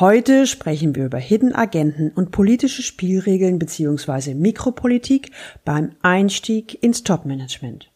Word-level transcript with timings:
Heute 0.00 0.46
sprechen 0.46 0.94
wir 0.94 1.04
über 1.04 1.18
Hidden 1.18 1.54
Agenten 1.54 2.10
und 2.10 2.30
politische 2.30 2.80
Spielregeln 2.80 3.58
bzw. 3.58 4.32
Mikropolitik 4.32 5.30
beim 5.66 5.90
Einstieg 6.00 6.82
ins 6.82 7.04
Top-Management. 7.04 7.90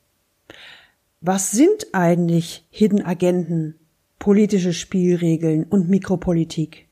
Was 1.23 1.53
sind 1.53 1.87
eigentlich 1.95 2.67
Hidden 2.69 3.07
Agenten, 3.07 3.77
politische 4.19 4.75
Spielregeln 4.75 5.65
und 5.65 5.89
Mikropolitik? 5.89 6.89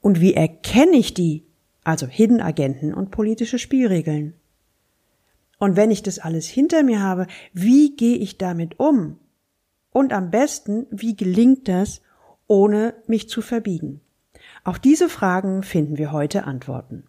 Und 0.00 0.18
wie 0.18 0.32
erkenne 0.32 0.96
ich 0.96 1.12
die, 1.12 1.44
also 1.82 2.06
Hidden 2.06 2.40
Agenten 2.40 2.94
und 2.94 3.10
politische 3.10 3.58
Spielregeln? 3.58 4.32
Und 5.58 5.76
wenn 5.76 5.90
ich 5.90 6.02
das 6.02 6.18
alles 6.18 6.46
hinter 6.46 6.84
mir 6.84 7.02
habe, 7.02 7.26
wie 7.52 7.94
gehe 7.94 8.16
ich 8.16 8.38
damit 8.38 8.80
um? 8.80 9.18
Und 9.90 10.14
am 10.14 10.30
besten, 10.30 10.86
wie 10.90 11.14
gelingt 11.14 11.68
das, 11.68 12.00
ohne 12.46 12.94
mich 13.06 13.28
zu 13.28 13.42
verbiegen? 13.42 14.00
Auf 14.64 14.78
diese 14.78 15.08
Fragen 15.08 15.62
finden 15.62 15.98
wir 15.98 16.12
heute 16.12 16.44
Antworten. 16.44 17.04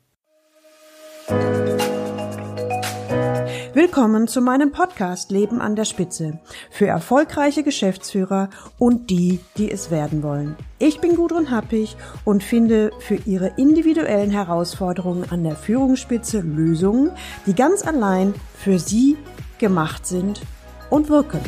Willkommen 3.74 4.30
zu 4.30 4.40
meinem 4.40 4.72
Podcast 4.72 5.32
Leben 5.32 5.60
an 5.60 5.76
der 5.76 5.84
Spitze 5.84 6.40
für 6.72 6.88
erfolgreiche 6.88 7.62
Geschäftsführer 7.62 8.50
und 8.80 9.10
die, 9.10 9.42
die 9.58 9.70
es 9.70 9.92
werden 9.92 10.24
wollen. 10.24 10.56
Ich 10.80 11.02
bin 11.02 11.18
Gudrun 11.18 11.52
Happig 11.52 11.98
und 12.24 12.42
finde 12.42 12.92
für 13.00 13.16
Ihre 13.26 13.52
individuellen 13.58 14.32
Herausforderungen 14.32 15.30
an 15.30 15.44
der 15.44 15.58
Führungsspitze 15.58 16.40
Lösungen, 16.40 17.12
die 17.48 17.54
ganz 17.54 17.86
allein 17.86 18.34
für 18.58 18.80
Sie 18.80 19.18
gemacht 19.60 20.06
sind 20.06 20.42
und 20.90 21.10
wirken. 21.10 21.42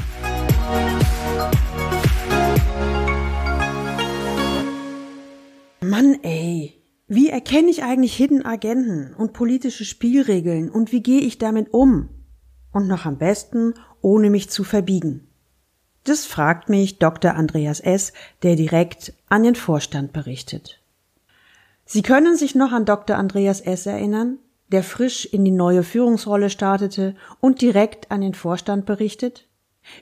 Mann, 5.88 6.20
ey. 6.24 6.74
Wie 7.08 7.30
erkenne 7.30 7.70
ich 7.70 7.84
eigentlich 7.84 8.16
Hidden 8.16 8.46
Agenten 8.46 9.14
und 9.14 9.32
politische 9.32 9.86
Spielregeln 9.86 10.70
und 10.70 10.92
wie 10.92 11.02
gehe 11.02 11.22
ich 11.22 11.38
damit 11.38 11.74
um? 11.74 12.10
Und 12.74 12.88
noch 12.88 13.06
am 13.06 13.18
besten, 13.18 13.74
ohne 14.02 14.30
mich 14.30 14.50
zu 14.50 14.66
verbiegen. 14.66 15.30
Das 16.04 16.26
fragt 16.26 16.68
mich 16.68 17.00
Dr. 17.00 17.36
Andreas 17.36 17.80
S., 17.80 18.12
der 18.44 18.58
direkt 18.58 19.14
an 19.30 19.44
den 19.44 19.56
Vorstand 19.56 20.12
berichtet. 20.12 20.82
Sie 21.86 22.02
können 22.02 22.36
sich 22.36 22.54
noch 22.54 22.74
an 22.74 22.84
Dr. 22.84 23.16
Andreas 23.16 23.62
S. 23.62 23.86
erinnern, 23.86 24.40
der 24.70 24.84
frisch 24.84 25.26
in 25.26 25.46
die 25.46 25.52
neue 25.52 25.84
Führungsrolle 25.84 26.50
startete 26.50 27.16
und 27.40 27.62
direkt 27.62 28.12
an 28.12 28.20
den 28.20 28.34
Vorstand 28.34 28.86
berichtet? 28.86 29.48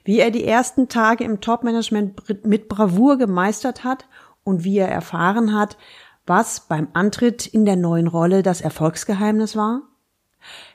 Wie 0.03 0.19
er 0.19 0.31
die 0.31 0.45
ersten 0.45 0.89
Tage 0.89 1.23
im 1.23 1.41
Topmanagement 1.41 2.43
mit 2.43 2.67
Bravour 2.69 3.19
gemeistert 3.19 3.83
hat 3.83 4.05
und 4.45 4.63
wie 4.63 4.77
er 4.77 4.88
erfahren 4.88 5.53
hat, 5.53 5.77
was 6.25 6.61
beim 6.61 6.88
Antritt 6.93 7.45
in 7.45 7.65
der 7.65 7.75
neuen 7.75 8.07
Rolle 8.07 8.41
das 8.41 8.61
Erfolgsgeheimnis 8.61 9.57
war? 9.57 9.81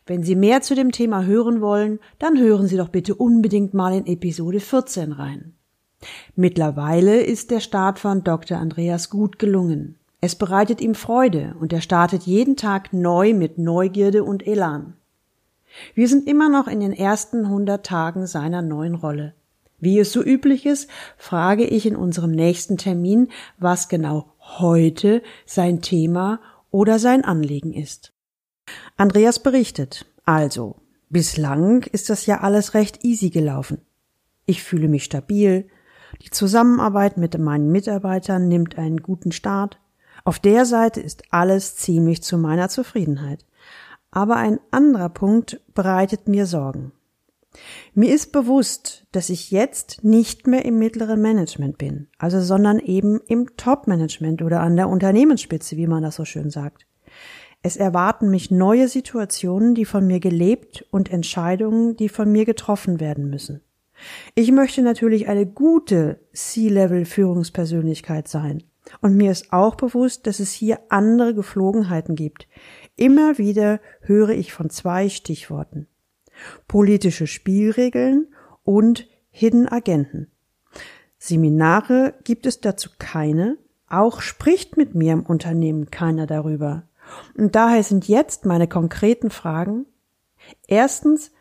Wenn 0.04 0.22
Sie 0.22 0.36
mehr 0.36 0.60
zu 0.60 0.74
dem 0.74 0.92
Thema 0.92 1.24
hören 1.24 1.60
wollen, 1.62 2.00
dann 2.18 2.38
hören 2.38 2.66
Sie 2.66 2.76
doch 2.76 2.88
bitte 2.88 3.14
unbedingt 3.14 3.72
mal 3.72 3.94
in 3.94 4.06
Episode 4.06 4.60
14 4.60 5.12
rein. 5.12 5.54
Mittlerweile 6.34 7.22
ist 7.22 7.50
der 7.50 7.60
Start 7.60 7.98
von 7.98 8.24
Dr. 8.24 8.58
Andreas 8.58 9.10
gut 9.10 9.38
gelungen. 9.38 9.96
Es 10.20 10.34
bereitet 10.34 10.80
ihm 10.80 10.94
Freude 10.94 11.54
und 11.60 11.72
er 11.72 11.80
startet 11.80 12.24
jeden 12.24 12.56
Tag 12.56 12.92
neu 12.92 13.32
mit 13.32 13.58
Neugierde 13.58 14.24
und 14.24 14.46
Elan. 14.46 14.94
Wir 15.94 16.08
sind 16.08 16.26
immer 16.26 16.48
noch 16.48 16.66
in 16.66 16.80
den 16.80 16.92
ersten 16.92 17.44
100 17.44 17.84
Tagen 17.84 18.26
seiner 18.26 18.60
neuen 18.60 18.96
Rolle. 18.96 19.34
Wie 19.80 19.98
es 19.98 20.12
so 20.12 20.22
üblich 20.22 20.66
ist, 20.66 20.88
frage 21.16 21.64
ich 21.64 21.86
in 21.86 21.96
unserem 21.96 22.30
nächsten 22.30 22.76
Termin, 22.76 23.28
was 23.58 23.88
genau 23.88 24.32
heute 24.38 25.22
sein 25.46 25.80
Thema 25.80 26.40
oder 26.70 26.98
sein 26.98 27.24
Anliegen 27.24 27.72
ist. 27.72 28.12
Andreas 28.96 29.42
berichtet, 29.42 30.06
also, 30.24 30.76
bislang 31.08 31.82
ist 31.84 32.10
das 32.10 32.26
ja 32.26 32.40
alles 32.40 32.74
recht 32.74 33.04
easy 33.04 33.30
gelaufen. 33.30 33.80
Ich 34.46 34.62
fühle 34.62 34.88
mich 34.88 35.04
stabil, 35.04 35.68
die 36.22 36.30
Zusammenarbeit 36.30 37.16
mit 37.16 37.38
meinen 37.38 37.72
Mitarbeitern 37.72 38.48
nimmt 38.48 38.78
einen 38.78 38.98
guten 38.98 39.32
Start, 39.32 39.78
auf 40.24 40.38
der 40.38 40.66
Seite 40.66 41.00
ist 41.00 41.22
alles 41.30 41.76
ziemlich 41.76 42.22
zu 42.22 42.36
meiner 42.36 42.68
Zufriedenheit. 42.68 43.46
Aber 44.10 44.36
ein 44.36 44.60
anderer 44.70 45.08
Punkt 45.08 45.60
bereitet 45.74 46.28
mir 46.28 46.46
Sorgen. 46.46 46.92
Mir 47.94 48.14
ist 48.14 48.32
bewusst, 48.32 49.06
dass 49.12 49.28
ich 49.28 49.50
jetzt 49.50 50.04
nicht 50.04 50.46
mehr 50.46 50.64
im 50.64 50.78
mittleren 50.78 51.20
Management 51.20 51.78
bin, 51.78 52.06
also 52.18 52.40
sondern 52.40 52.78
eben 52.78 53.20
im 53.26 53.56
Top-Management 53.56 54.42
oder 54.42 54.60
an 54.60 54.76
der 54.76 54.88
Unternehmensspitze, 54.88 55.76
wie 55.76 55.88
man 55.88 56.02
das 56.02 56.16
so 56.16 56.24
schön 56.24 56.50
sagt. 56.50 56.86
Es 57.62 57.76
erwarten 57.76 58.30
mich 58.30 58.50
neue 58.50 58.88
Situationen, 58.88 59.74
die 59.74 59.84
von 59.84 60.06
mir 60.06 60.20
gelebt 60.20 60.86
und 60.90 61.10
Entscheidungen, 61.12 61.96
die 61.96 62.08
von 62.08 62.30
mir 62.30 62.46
getroffen 62.46 63.00
werden 63.00 63.28
müssen. 63.28 63.60
Ich 64.34 64.50
möchte 64.50 64.80
natürlich 64.80 65.28
eine 65.28 65.44
gute 65.44 66.20
C-Level-Führungspersönlichkeit 66.32 68.28
sein. 68.28 68.62
Und 69.02 69.14
mir 69.14 69.30
ist 69.30 69.52
auch 69.52 69.74
bewusst, 69.74 70.26
dass 70.26 70.40
es 70.40 70.52
hier 70.52 70.78
andere 70.88 71.34
Geflogenheiten 71.34 72.14
gibt. 72.14 72.48
Immer 72.96 73.36
wieder 73.36 73.80
höre 74.00 74.30
ich 74.30 74.54
von 74.54 74.70
zwei 74.70 75.10
Stichworten 75.10 75.86
politische 76.68 77.26
Spielregeln 77.26 78.28
und 78.64 79.08
Hidden 79.30 79.68
Agenten. 79.68 80.30
Seminare 81.18 82.14
gibt 82.24 82.46
es 82.46 82.60
dazu 82.60 82.90
keine, 82.98 83.58
auch 83.88 84.20
spricht 84.20 84.76
mit 84.76 84.94
mir 84.94 85.12
im 85.12 85.22
Unternehmen 85.22 85.90
keiner 85.90 86.26
darüber. 86.26 86.84
Und 87.36 87.54
daher 87.54 87.82
sind 87.82 88.08
jetzt 88.08 88.46
meine 88.46 88.68
konkreten 88.68 89.30
Fragen. 89.30 89.86
Erstens, 90.66 91.32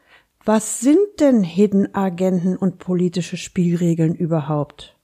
was 0.43 0.79
sind 0.79 1.19
denn 1.19 1.43
Hidden 1.43 1.93
Agenten 1.93 2.57
und 2.57 2.79
politische 2.79 3.37
Spielregeln 3.37 4.15
überhaupt? 4.15 4.97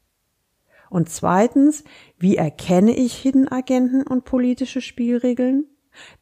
Und 0.90 1.10
zweitens, 1.10 1.84
wie 2.18 2.36
erkenne 2.36 2.96
ich 2.96 3.16
Hidden 3.16 3.48
Agenten 3.48 4.04
und 4.04 4.26
politische 4.26 4.82
Spielregeln? 4.82 5.66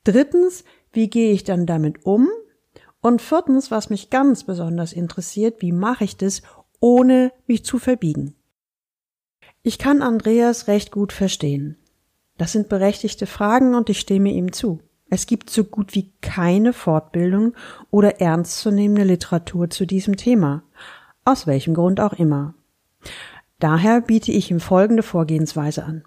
Drittens, 0.03 0.63
wie 0.91 1.09
gehe 1.09 1.31
ich 1.31 1.44
dann 1.44 1.66
damit 1.66 2.05
um? 2.05 2.29
Und 3.03 3.22
viertens, 3.22 3.69
was 3.69 3.90
mich 3.90 4.09
ganz 4.09 4.46
besonders 4.46 4.94
interessiert, 4.94 5.62
wie 5.62 5.74
mache 5.74 6.06
ich 6.06 6.16
das, 6.16 6.41
ohne 6.80 7.34
mich 7.47 7.66
zu 7.66 7.78
verbiegen? 7.78 8.34
Ich 9.62 9.78
kann 9.78 10.02
Andreas 10.02 10.68
recht 10.68 10.90
gut 10.90 11.12
verstehen. 11.12 11.78
Das 12.38 12.53
sind 12.53 12.69
berechtigte 12.69 13.25
Fragen 13.25 13.75
und 13.75 13.90
ich 13.90 14.00
stimme 14.00 14.31
ihm 14.31 14.53
zu. 14.53 14.80
Es 15.09 15.25
gibt 15.25 15.50
so 15.50 15.66
gut 15.66 15.94
wie 15.96 16.14
keine 16.22 16.72
Fortbildung 16.72 17.56
oder 17.91 18.22
ernstzunehmende 18.22 19.03
Literatur 19.03 19.70
zu 19.70 19.85
diesem 19.85 20.16
Thema. 20.16 20.64
Aus 21.25 21.46
welchem 21.46 21.74
Grund 21.74 22.00
auch 22.00 22.14
immer. 22.14 22.56
Daher 23.59 24.00
biete 24.00 24.31
ich 24.31 24.50
ihm 24.50 24.62
folgende 24.62 25.03
Vorgehensweise 25.03 25.84
an. 25.84 26.06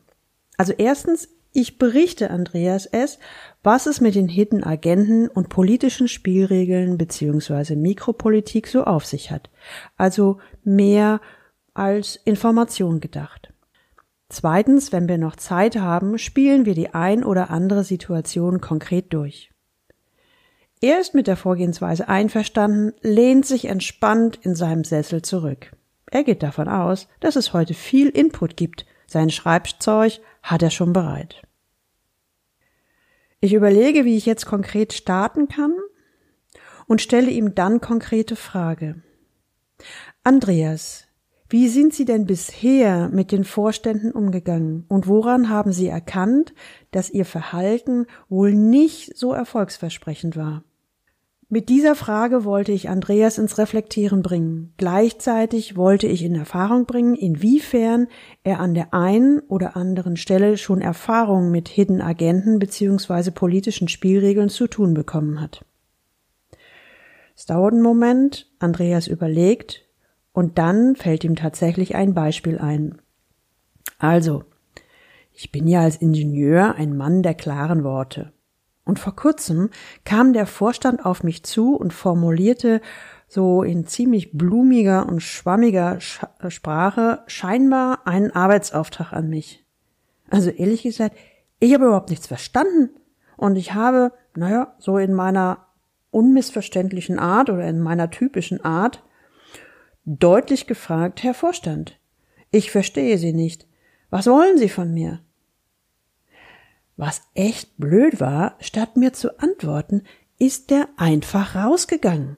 Also 0.57 0.73
erstens, 0.73 1.29
ich 1.53 1.79
berichte 1.79 2.31
Andreas 2.31 2.87
es, 2.87 3.19
was 3.67 3.87
es 3.87 4.01
mit 4.01 4.15
den 4.15 4.29
Hidden 4.29 4.63
Agenten 4.63 5.27
und 5.27 5.49
politischen 5.49 6.07
Spielregeln 6.07 6.97
bzw. 6.97 7.75
Mikropolitik 7.75 8.69
so 8.69 8.85
auf 8.85 9.05
sich 9.05 9.33
hat. 9.33 9.51
Also 9.97 10.39
mehr 10.63 11.21
als 11.75 12.15
Information 12.15 13.01
gedacht. 13.01 13.53
Zweitens, 14.29 14.93
wenn 14.93 15.09
wir 15.09 15.19
noch 15.19 15.35
Zeit 15.35 15.77
haben, 15.77 16.17
spielen 16.17 16.65
wir 16.65 16.75
die 16.75 16.95
ein 16.95 17.25
oder 17.25 17.51
andere 17.51 17.83
Situation 17.83 18.61
konkret 18.61 19.13
durch. 19.13 19.51
Er 20.81 21.01
ist 21.01 21.15
mit 21.15 21.27
der 21.27 21.37
Vorgehensweise 21.37 22.09
einverstanden, 22.09 22.93
lehnt 23.03 23.47
sich 23.47 23.65
entspannt 23.65 24.39
in 24.43 24.55
seinem 24.55 24.85
Sessel 24.85 25.23
zurück. 25.23 25.73
Er 26.09 26.23
geht 26.23 26.45
davon 26.45 26.69
aus, 26.69 27.09
dass 27.19 27.35
es 27.35 27.53
heute 27.53 27.75
viel 27.75 28.11
Input 28.11 28.57
gibt. 28.57 28.87
Sein 29.09 29.31
Schreibzeug 29.31 30.21
hat 30.41 30.63
er 30.63 30.71
schon 30.71 30.93
bereit. 30.93 31.46
Ich 33.47 33.55
überlege, 33.55 34.05
wie 34.05 34.17
ich 34.17 34.27
jetzt 34.27 34.45
konkret 34.45 34.93
starten 34.93 35.47
kann 35.47 35.73
und 36.89 37.01
stelle 37.01 37.31
ihm 37.31 37.55
dann 37.55 37.81
konkrete 37.81 38.35
Frage. 38.35 39.05
Andreas, 40.25 41.07
wie 41.49 41.69
sind 41.69 41.95
Sie 41.95 42.05
denn 42.05 42.27
bisher 42.27 43.09
mit 43.09 43.31
den 43.31 43.45
Vorständen 43.45 44.11
umgegangen 44.11 44.85
und 44.89 45.07
woran 45.07 45.49
haben 45.49 45.71
Sie 45.71 45.87
erkannt, 45.87 46.55
dass 46.91 47.09
Ihr 47.09 47.25
Verhalten 47.25 48.07
wohl 48.29 48.53
nicht 48.53 49.17
so 49.17 49.33
erfolgsversprechend 49.33 50.37
war? 50.37 50.65
Mit 51.49 51.69
dieser 51.69 51.95
Frage 51.95 52.45
wollte 52.45 52.73
ich 52.73 52.89
Andreas 52.89 53.39
ins 53.39 53.57
Reflektieren 53.57 54.21
bringen. 54.21 54.75
Gleichzeitig 54.79 55.77
wollte 55.77 56.09
ich 56.09 56.25
in 56.25 56.35
Erfahrung 56.35 56.87
bringen, 56.87 57.15
inwiefern 57.15 58.09
er 58.43 58.59
an 58.59 58.75
der 58.75 58.93
einen 58.93 59.39
oder 59.41 59.77
anderen 59.77 60.17
Stelle 60.17 60.59
schon 60.59 60.81
Erfahrungen 60.81 61.53
mit 61.53 61.69
Hidden 61.69 62.03
Agenten 62.03 62.59
bzw. 62.59 63.31
politischen 63.31 63.87
Spielregeln 63.87 64.49
zu 64.49 64.67
tun 64.67 64.93
bekommen 64.93 65.41
hat. 65.41 65.65
Es 67.37 67.47
dauert 67.47 67.75
einen 67.75 67.83
Moment, 67.83 68.51
Andreas 68.59 69.07
überlegt, 69.07 69.85
und 70.33 70.59
dann 70.59 70.97
fällt 70.97 71.23
ihm 71.23 71.37
tatsächlich 71.37 71.95
ein 71.95 72.13
Beispiel 72.13 72.59
ein. 72.59 73.01
Also, 73.99 74.43
Ich 75.39 75.53
bin 75.53 75.69
ja 75.69 75.83
als 75.83 75.97
Ingenieur 75.97 76.77
ein 76.77 76.97
Mann 76.97 77.23
der 77.23 77.35
klaren 77.35 77.85
Worte. 77.85 78.33
Und 78.87 79.01
vor 79.01 79.17
kurzem 79.17 79.71
kam 80.05 80.33
der 80.33 80.47
Vorstand 80.47 81.05
auf 81.05 81.25
mich 81.25 81.43
zu 81.43 81.75
und 81.75 81.93
formulierte 81.93 82.81
so 83.27 83.65
in 83.65 83.85
ziemlich 83.85 84.31
blumiger 84.39 85.07
und 85.07 85.21
schwammiger 85.21 85.99
Sprache 86.01 87.25
scheinbar 87.27 88.07
einen 88.07 88.31
Arbeitsauftrag 88.31 89.13
an 89.13 89.29
mich. 89.29 89.67
Also 90.31 90.51
ehrlich 90.51 90.85
gesagt, 90.85 91.17
ich 91.59 91.75
habe 91.75 91.87
überhaupt 91.87 92.11
nichts 92.11 92.29
verstanden. 92.29 92.91
Und 93.37 93.57
ich 93.57 93.75
habe, 93.75 94.13
naja, 94.37 94.75
so 94.79 94.99
in 94.99 95.13
meiner 95.13 95.67
unmissverständlichen 96.13 97.19
Art 97.19 97.51
oder 97.51 97.69
in 97.69 97.81
meiner 97.81 98.11
typischen 98.11 98.65
Art 98.65 99.03
deutlich 100.05 100.69
gefragt, 100.69 101.25
Herr 101.25 101.35
Vorstand, 101.35 101.99
ich 102.53 102.71
verstehe 102.71 103.19
Sie 103.19 103.33
nicht. 103.33 103.67
Was 104.11 104.29
wollen 104.29 104.59
Sie 104.59 104.69
von 104.69 104.95
mir? 104.95 105.26
Was 106.97 107.23
echt 107.35 107.77
blöd 107.77 108.21
war, 108.21 108.57
statt 108.61 108.97
mir 108.97 109.13
zu 109.13 109.39
antworten, 109.39 110.03
ist 110.39 110.73
er 110.73 110.89
einfach 110.97 111.55
rausgegangen. 111.55 112.37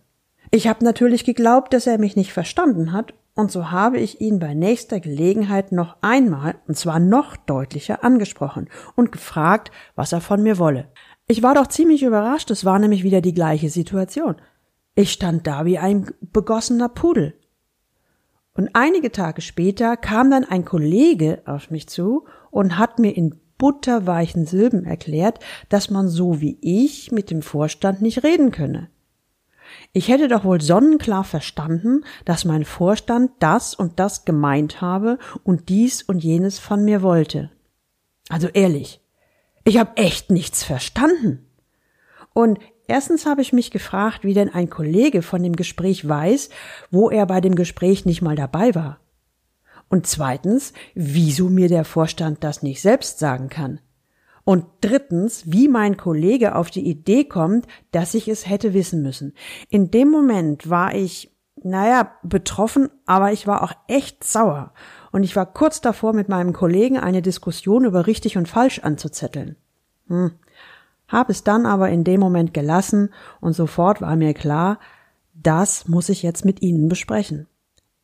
Ich 0.50 0.66
habe 0.66 0.84
natürlich 0.84 1.25
geglaubt, 1.25 1.72
dass 1.72 1.87
er 1.87 1.99
mich 1.99 2.16
nicht 2.16 2.32
verstanden 2.32 2.93
hat, 2.93 3.14
und 3.34 3.52
so 3.52 3.70
habe 3.70 3.99
ich 3.99 4.20
ihn 4.20 4.40
bei 4.40 4.52
nächster 4.55 4.99
Gelegenheit 4.99 5.70
noch 5.70 5.99
einmal, 6.00 6.56
und 6.66 6.76
zwar 6.76 6.99
noch 6.99 7.37
deutlicher, 7.37 8.02
angesprochen 8.02 8.69
und 8.96 9.12
gefragt, 9.12 9.70
was 9.94 10.12
er 10.12 10.20
von 10.20 10.43
mir 10.43 10.58
wolle. 10.58 10.88
Ich 11.28 11.43
war 11.44 11.55
doch 11.55 11.69
ziemlich 11.69 12.02
überrascht, 12.02 12.50
es 12.50 12.64
war 12.64 12.81
nämlich 12.81 13.05
wieder 13.05 13.20
die 13.20 13.34
gleiche 13.34 13.70
Situation. 13.70 14.37
Ich 14.96 15.12
stand 15.12 15.46
da 15.46 15.64
wie 15.64 15.78
ein 15.78 16.10
begossener 16.20 16.88
Pudel. 16.88 17.34
Und 18.55 18.70
einige 18.72 19.12
Tage 19.12 19.40
später 19.40 19.96
kam 19.96 20.32
dann 20.32 20.43
ein 20.43 20.64
Kollege 20.64 21.43
auf 21.46 21.70
mich 21.70 21.88
zu 21.88 22.25
und 22.50 22.76
hat 22.76 22.99
mir 22.99 23.16
in 23.16 23.38
butterweichen 23.58 24.46
Silben 24.46 24.84
erklärt, 24.84 25.40
dass 25.69 25.90
man 25.90 26.08
so 26.08 26.40
wie 26.40 26.58
ich 26.60 27.12
mit 27.12 27.31
dem 27.31 27.43
Vorstand 27.43 28.00
nicht 28.00 28.25
reden 28.25 28.52
könne. 28.52 28.88
Ich 29.93 30.08
hätte 30.08 30.28
doch 30.28 30.44
wohl 30.44 30.60
sonnenklar 30.60 31.25
verstanden, 31.25 32.05
dass 32.25 32.44
mein 32.44 32.64
Vorstand 32.64 33.32
das 33.40 33.75
und 33.75 33.99
das 33.99 34.25
gemeint 34.25 34.81
habe 34.81 35.19
und 35.44 35.69
dies 35.69 36.02
und 36.02 36.22
jenes 36.25 36.58
von 36.58 36.84
mir 36.84 37.02
wollte. 37.02 37.50
Also 38.28 38.49
ehrlich, 38.49 39.00
ich 39.64 39.78
habe 39.78 39.96
echt 39.96 40.31
nichts 40.31 40.62
verstanden. 40.62 41.46
Und 42.32 42.58
erstens 42.87 43.26
habe 43.26 43.43
ich 43.43 43.52
mich 43.52 43.70
gefragt, 43.70 44.25
wie 44.25 44.34
denn 44.34 44.52
ein 44.52 44.70
Kollege 44.70 45.22
von 45.22 45.43
dem 45.43 45.56
Gespräch 45.56 46.08
weiß, 46.08 46.50
wo 46.90 47.10
er 47.10 47.26
bei 47.26 47.40
dem 47.40 47.55
Gespräch 47.55 48.06
nicht 48.06 48.22
mal 48.22 48.37
dabei 48.37 48.75
war. 48.75 49.00
Und 49.88 50.06
zweitens, 50.06 50.73
wieso 50.94 51.49
mir 51.49 51.69
der 51.69 51.85
Vorstand 51.85 52.44
das 52.44 52.62
nicht 52.62 52.82
selbst 52.82 53.19
sagen 53.19 53.49
kann. 53.49 53.81
Und 54.44 54.64
drittens, 54.81 55.43
wie 55.46 55.69
mein 55.69 55.96
Kollege 55.96 56.55
auf 56.55 56.70
die 56.70 56.88
Idee 56.88 57.25
kommt, 57.25 57.67
dass 57.90 58.14
ich 58.14 58.29
es 58.29 58.49
hätte 58.49 58.73
wissen 58.73 59.02
müssen. 59.02 59.35
In 59.69 59.90
dem 59.90 60.11
Moment 60.11 60.70
war 60.70 60.94
ich, 60.94 61.37
naja, 61.62 62.12
betroffen, 62.23 62.88
aber 63.05 63.32
ich 63.32 63.46
war 63.46 63.62
auch 63.62 63.73
echt 63.88 64.25
sauer. 64.25 64.73
Und 65.12 65.23
ich 65.23 65.37
war 65.37 65.46
kurz 65.46 65.81
davor, 65.81 66.12
mit 66.12 66.29
meinem 66.29 66.52
Kollegen 66.52 66.99
eine 66.99 67.23
Diskussion 67.23 67.84
über 67.84 68.06
richtig 68.06 68.37
und 68.37 68.49
falsch 68.49 68.79
anzuzetteln. 68.79 69.56
Hm. 70.08 70.32
Hab 71.08 71.31
es 71.31 71.43
dann 71.44 71.67
aber 71.67 71.88
in 71.88 72.05
dem 72.05 72.20
Moment 72.20 72.52
gelassen 72.52 73.12
und 73.41 73.55
sofort 73.55 74.00
war 74.00 74.17
mir 74.17 74.34
klar, 74.34 74.79
das 75.34 75.88
muss 75.88 76.08
ich 76.08 76.23
jetzt 76.23 76.44
mit 76.44 76.62
Ihnen 76.62 76.88
besprechen. 76.88 77.46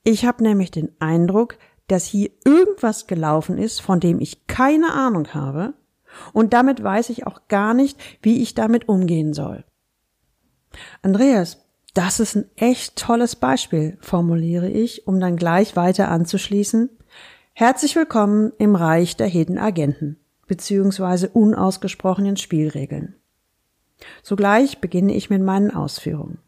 Ich 0.02 0.24
habe 0.26 0.42
nämlich 0.42 0.70
den 0.70 0.90
Eindruck, 1.00 1.56
dass 1.88 2.04
hier 2.04 2.30
irgendwas 2.44 3.06
gelaufen 3.06 3.58
ist, 3.58 3.80
von 3.80 4.00
dem 4.00 4.20
ich 4.20 4.46
keine 4.46 4.92
Ahnung 4.92 5.34
habe 5.34 5.74
und 6.32 6.52
damit 6.52 6.82
weiß 6.82 7.10
ich 7.10 7.26
auch 7.26 7.48
gar 7.48 7.74
nicht, 7.74 7.98
wie 8.22 8.42
ich 8.42 8.54
damit 8.54 8.88
umgehen 8.88 9.34
soll. 9.34 9.64
Andreas, 11.02 11.64
das 11.94 12.20
ist 12.20 12.34
ein 12.34 12.50
echt 12.56 12.96
tolles 12.96 13.36
Beispiel, 13.36 13.98
formuliere 14.00 14.68
ich, 14.68 15.06
um 15.06 15.20
dann 15.20 15.36
gleich 15.36 15.76
weiter 15.76 16.08
anzuschließen. 16.10 16.90
Herzlich 17.52 17.94
willkommen 17.94 18.52
im 18.58 18.74
Reich 18.74 19.16
der 19.16 19.28
Hidden 19.28 19.58
Agenten 19.58 20.18
beziehungsweise 20.46 21.28
unausgesprochenen 21.28 22.36
Spielregeln. 22.36 23.14
Sogleich 24.22 24.80
beginne 24.80 25.14
ich 25.14 25.30
mit 25.30 25.42
meinen 25.42 25.70
Ausführungen. 25.70 26.38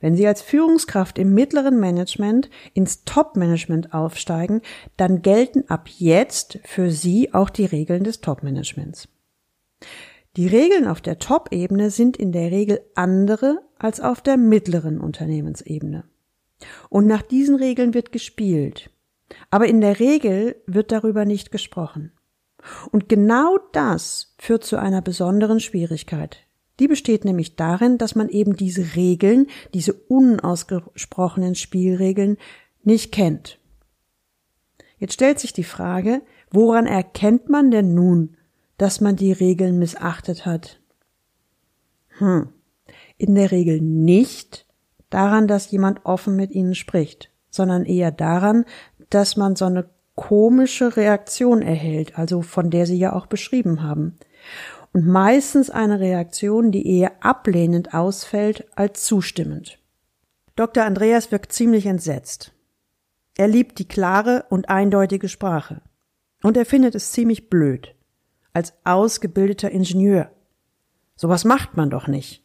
Wenn 0.00 0.16
Sie 0.16 0.26
als 0.26 0.42
Führungskraft 0.42 1.18
im 1.18 1.34
mittleren 1.34 1.78
Management 1.80 2.50
ins 2.74 3.04
Top-Management 3.04 3.94
aufsteigen, 3.94 4.62
dann 4.96 5.22
gelten 5.22 5.64
ab 5.68 5.88
jetzt 5.88 6.58
für 6.64 6.90
Sie 6.90 7.34
auch 7.34 7.50
die 7.50 7.66
Regeln 7.66 8.04
des 8.04 8.20
Top-Managements. 8.20 9.08
Die 10.36 10.46
Regeln 10.46 10.86
auf 10.86 11.00
der 11.00 11.18
Top-Ebene 11.18 11.90
sind 11.90 12.16
in 12.16 12.32
der 12.32 12.50
Regel 12.50 12.80
andere 12.94 13.60
als 13.78 14.00
auf 14.00 14.20
der 14.20 14.36
mittleren 14.36 15.00
Unternehmensebene. 15.00 16.04
Und 16.88 17.06
nach 17.06 17.22
diesen 17.22 17.56
Regeln 17.56 17.94
wird 17.94 18.12
gespielt. 18.12 18.90
Aber 19.50 19.66
in 19.66 19.80
der 19.80 19.98
Regel 19.98 20.56
wird 20.66 20.92
darüber 20.92 21.24
nicht 21.24 21.50
gesprochen. 21.50 22.12
Und 22.90 23.08
genau 23.08 23.58
das 23.72 24.34
führt 24.38 24.64
zu 24.64 24.76
einer 24.76 25.02
besonderen 25.02 25.60
Schwierigkeit. 25.60 26.46
Die 26.80 26.88
besteht 26.88 27.26
nämlich 27.26 27.56
darin, 27.56 27.98
dass 27.98 28.14
man 28.14 28.30
eben 28.30 28.56
diese 28.56 28.96
Regeln, 28.96 29.46
diese 29.74 29.92
unausgesprochenen 29.92 31.54
Spielregeln 31.54 32.38
nicht 32.82 33.12
kennt. 33.12 33.58
Jetzt 34.96 35.12
stellt 35.12 35.38
sich 35.38 35.52
die 35.52 35.64
Frage, 35.64 36.22
woran 36.50 36.86
erkennt 36.86 37.50
man 37.50 37.70
denn 37.70 37.94
nun, 37.94 38.36
dass 38.78 39.02
man 39.02 39.14
die 39.14 39.32
Regeln 39.32 39.78
missachtet 39.78 40.46
hat? 40.46 40.80
Hm. 42.18 42.48
In 43.18 43.34
der 43.34 43.50
Regel 43.50 43.82
nicht 43.82 44.66
daran, 45.10 45.48
dass 45.48 45.70
jemand 45.70 46.06
offen 46.06 46.34
mit 46.34 46.50
ihnen 46.50 46.74
spricht, 46.74 47.30
sondern 47.50 47.84
eher 47.84 48.10
daran, 48.10 48.64
dass 49.10 49.36
man 49.36 49.54
so 49.54 49.66
eine 49.66 49.90
komische 50.14 50.96
Reaktion 50.96 51.60
erhält, 51.60 52.18
also 52.18 52.40
von 52.40 52.70
der 52.70 52.86
Sie 52.86 52.98
ja 52.98 53.12
auch 53.12 53.26
beschrieben 53.26 53.82
haben 53.82 54.16
und 54.92 55.06
meistens 55.06 55.70
eine 55.70 56.00
Reaktion, 56.00 56.72
die 56.72 56.86
eher 56.86 57.24
ablehnend 57.24 57.94
ausfällt 57.94 58.66
als 58.76 59.04
zustimmend. 59.04 59.78
Dr. 60.56 60.84
Andreas 60.84 61.30
wirkt 61.30 61.52
ziemlich 61.52 61.86
entsetzt. 61.86 62.52
Er 63.36 63.48
liebt 63.48 63.78
die 63.78 63.88
klare 63.88 64.44
und 64.50 64.68
eindeutige 64.68 65.28
Sprache. 65.28 65.80
Und 66.42 66.56
er 66.56 66.66
findet 66.66 66.94
es 66.94 67.12
ziemlich 67.12 67.48
blöd. 67.48 67.94
Als 68.52 68.74
ausgebildeter 68.84 69.70
Ingenieur. 69.70 70.30
Sowas 71.14 71.44
macht 71.44 71.76
man 71.76 71.90
doch 71.90 72.08
nicht. 72.08 72.44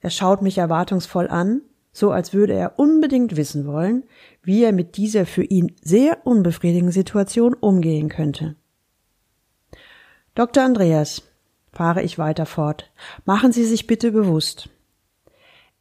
Er 0.00 0.10
schaut 0.10 0.42
mich 0.42 0.58
erwartungsvoll 0.58 1.28
an, 1.28 1.62
so 1.92 2.10
als 2.10 2.32
würde 2.32 2.54
er 2.54 2.78
unbedingt 2.78 3.36
wissen 3.36 3.66
wollen, 3.66 4.04
wie 4.42 4.64
er 4.64 4.72
mit 4.72 4.96
dieser 4.96 5.26
für 5.26 5.44
ihn 5.44 5.76
sehr 5.82 6.26
unbefriedigenden 6.26 6.92
Situation 6.92 7.54
umgehen 7.54 8.08
könnte. 8.08 8.56
Dr. 10.34 10.64
Andreas, 10.64 11.22
fahre 11.74 12.02
ich 12.02 12.18
weiter 12.18 12.46
fort. 12.46 12.90
Machen 13.24 13.52
Sie 13.52 13.64
sich 13.64 13.86
bitte 13.86 14.12
bewusst. 14.12 14.68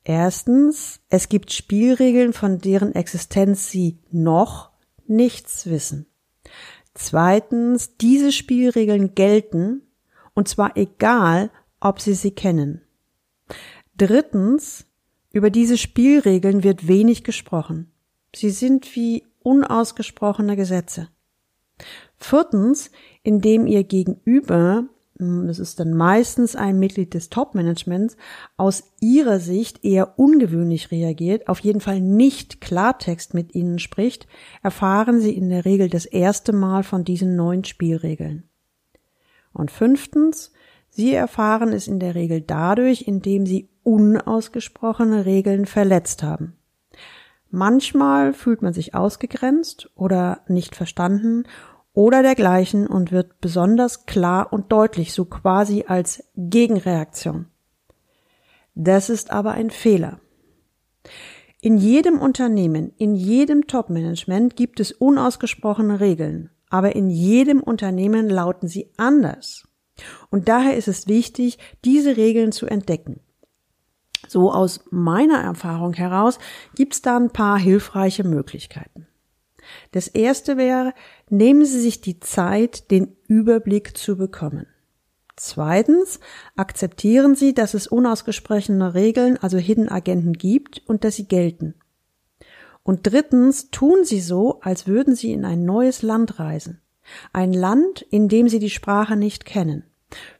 Erstens, 0.04 1.00
es 1.10 1.30
gibt 1.30 1.54
Spielregeln, 1.54 2.34
von 2.34 2.60
deren 2.60 2.94
Existenz 2.94 3.70
Sie 3.70 4.00
noch 4.12 4.72
nichts 5.08 5.68
wissen. 5.68 6.08
Zweitens, 6.94 7.98
diese 7.98 8.32
Spielregeln 8.32 9.16
gelten, 9.16 9.82
und 10.34 10.48
zwar 10.48 10.76
egal, 10.78 11.52
ob 11.80 12.02
Sie 12.02 12.14
sie 12.14 12.32
kennen. 12.32 12.82
Drittens, 13.96 14.86
über 15.32 15.50
diese 15.50 15.78
Spielregeln 15.78 16.64
wird 16.64 16.88
wenig 16.88 17.24
gesprochen. 17.24 17.92
Sie 18.36 18.50
sind 18.50 18.96
wie 18.96 19.24
unausgesprochene 19.42 20.56
Gesetze. 20.56 21.10
Viertens, 22.18 22.92
indem 23.24 23.68
Ihr 23.68 23.84
Gegenüber 23.84 24.86
das 25.16 25.60
ist 25.60 25.80
dann 25.80 25.94
meistens 25.94 26.56
ein 26.56 26.80
Mitglied 26.80 27.14
des 27.14 27.30
Top-Managements, 27.30 28.18
aus 28.58 28.84
ihrer 29.00 29.40
Sicht 29.40 29.84
eher 29.86 30.18
ungewöhnlich 30.18 30.92
reagiert, 30.92 31.48
auf 31.48 31.60
jeden 31.60 31.82
Fall 31.82 32.02
nicht 32.02 32.62
Klartext 32.62 33.34
mit 33.34 33.54
ihnen 33.54 33.80
spricht, 33.80 34.28
erfahren 34.64 35.20
sie 35.20 35.36
in 35.36 35.50
der 35.50 35.66
Regel 35.66 35.90
das 35.90 36.06
erste 36.06 36.52
Mal 36.52 36.84
von 36.84 37.04
diesen 37.04 37.36
neuen 37.36 37.64
Spielregeln. 37.64 38.50
Und 39.54 39.70
fünftens, 39.70 40.52
sie 40.90 41.14
erfahren 41.14 41.74
es 41.74 41.88
in 41.88 42.00
der 42.00 42.16
Regel 42.16 42.42
dadurch, 42.42 43.08
indem 43.08 43.46
sie 43.46 43.70
unausgesprochene 43.84 45.26
Regeln 45.26 45.68
verletzt 45.68 46.24
haben. 46.24 46.58
Manchmal 47.52 48.34
fühlt 48.34 48.64
man 48.64 48.74
sich 48.74 48.96
ausgegrenzt 48.96 49.92
oder 49.94 50.42
nicht 50.48 50.76
verstanden 50.76 51.44
oder 51.94 52.24
dergleichen 52.24 52.88
und 52.88 53.12
wird 53.12 53.40
besonders 53.40 54.06
klar 54.06 54.52
und 54.52 54.72
deutlich, 54.72 55.14
so 55.14 55.26
quasi 55.26 55.86
als 55.88 56.24
Gegenreaktion. 56.36 57.48
Das 58.76 59.10
ist 59.10 59.32
aber 59.32 59.52
ein 59.52 59.70
Fehler. 59.70 60.20
In 61.62 61.78
jedem 61.78 62.20
Unternehmen, 62.20 62.92
in 62.98 63.16
jedem 63.16 63.68
Top-Management 63.68 64.56
gibt 64.56 64.80
es 64.80 64.92
unausgesprochene 64.92 66.00
Regeln, 66.00 66.50
aber 66.70 66.96
in 66.96 67.10
jedem 67.10 67.62
Unternehmen 67.62 68.30
lauten 68.30 68.68
sie 68.68 68.92
anders. 68.98 69.68
Und 70.32 70.50
daher 70.50 70.76
ist 70.76 70.88
es 70.88 71.08
wichtig, 71.08 71.60
diese 71.86 72.18
Regeln 72.18 72.52
zu 72.52 72.66
entdecken. 72.66 73.22
So 74.28 74.52
aus 74.52 74.84
meiner 74.90 75.40
Erfahrung 75.40 75.94
heraus 75.94 76.40
gibt 76.76 76.96
es 76.96 77.02
da 77.02 77.16
ein 77.18 77.30
paar 77.30 77.60
hilfreiche 77.60 78.24
Möglichkeiten. 78.24 79.08
Das 79.92 80.08
erste 80.08 80.58
wäre, 80.58 80.94
nehmen 81.30 81.66
Sie 81.66 81.80
sich 81.80 82.02
die 82.02 82.20
Zeit, 82.20 82.92
den 82.92 83.16
Überblick 83.28 83.98
zu 83.98 84.18
bekommen. 84.18 84.68
Zweitens, 85.36 86.20
akzeptieren 86.56 87.36
Sie, 87.36 87.54
dass 87.54 87.74
es 87.74 87.88
unausgesprochene 87.88 88.94
Regeln, 88.94 89.38
also 89.38 89.58
Hidden 89.58 89.90
Agenten 89.90 90.34
gibt 90.34 90.84
und 90.88 91.04
dass 91.04 91.16
sie 91.16 91.28
gelten. 91.28 91.74
Und 92.84 93.08
drittens, 93.12 93.72
tun 93.72 94.04
Sie 94.04 94.20
so, 94.20 94.60
als 94.62 94.88
würden 94.88 95.16
Sie 95.16 95.32
in 95.32 95.46
ein 95.46 95.66
neues 95.66 96.02
Land 96.02 96.40
reisen. 96.40 96.82
Ein 97.32 97.54
Land, 97.54 98.02
in 98.02 98.28
dem 98.28 98.48
Sie 98.48 98.60
die 98.60 98.70
Sprache 98.70 99.16
nicht 99.16 99.46
kennen. 99.46 99.84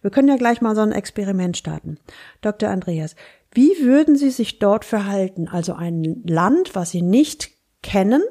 Wir 0.02 0.12
können 0.12 0.28
ja 0.28 0.36
gleich 0.36 0.62
mal 0.62 0.76
so 0.76 0.82
ein 0.82 0.92
Experiment 0.92 1.58
starten. 1.58 1.98
Dr. 2.42 2.70
Andreas, 2.70 3.16
wie 3.52 3.72
würden 3.82 4.16
Sie 4.16 4.30
sich 4.30 4.60
dort 4.60 4.86
verhalten? 4.86 5.48
Also 5.48 5.74
ein 5.74 6.24
Land, 6.26 6.76
was 6.76 6.92
Sie 6.92 7.02
nicht 7.02 7.52
kennen 7.82 8.22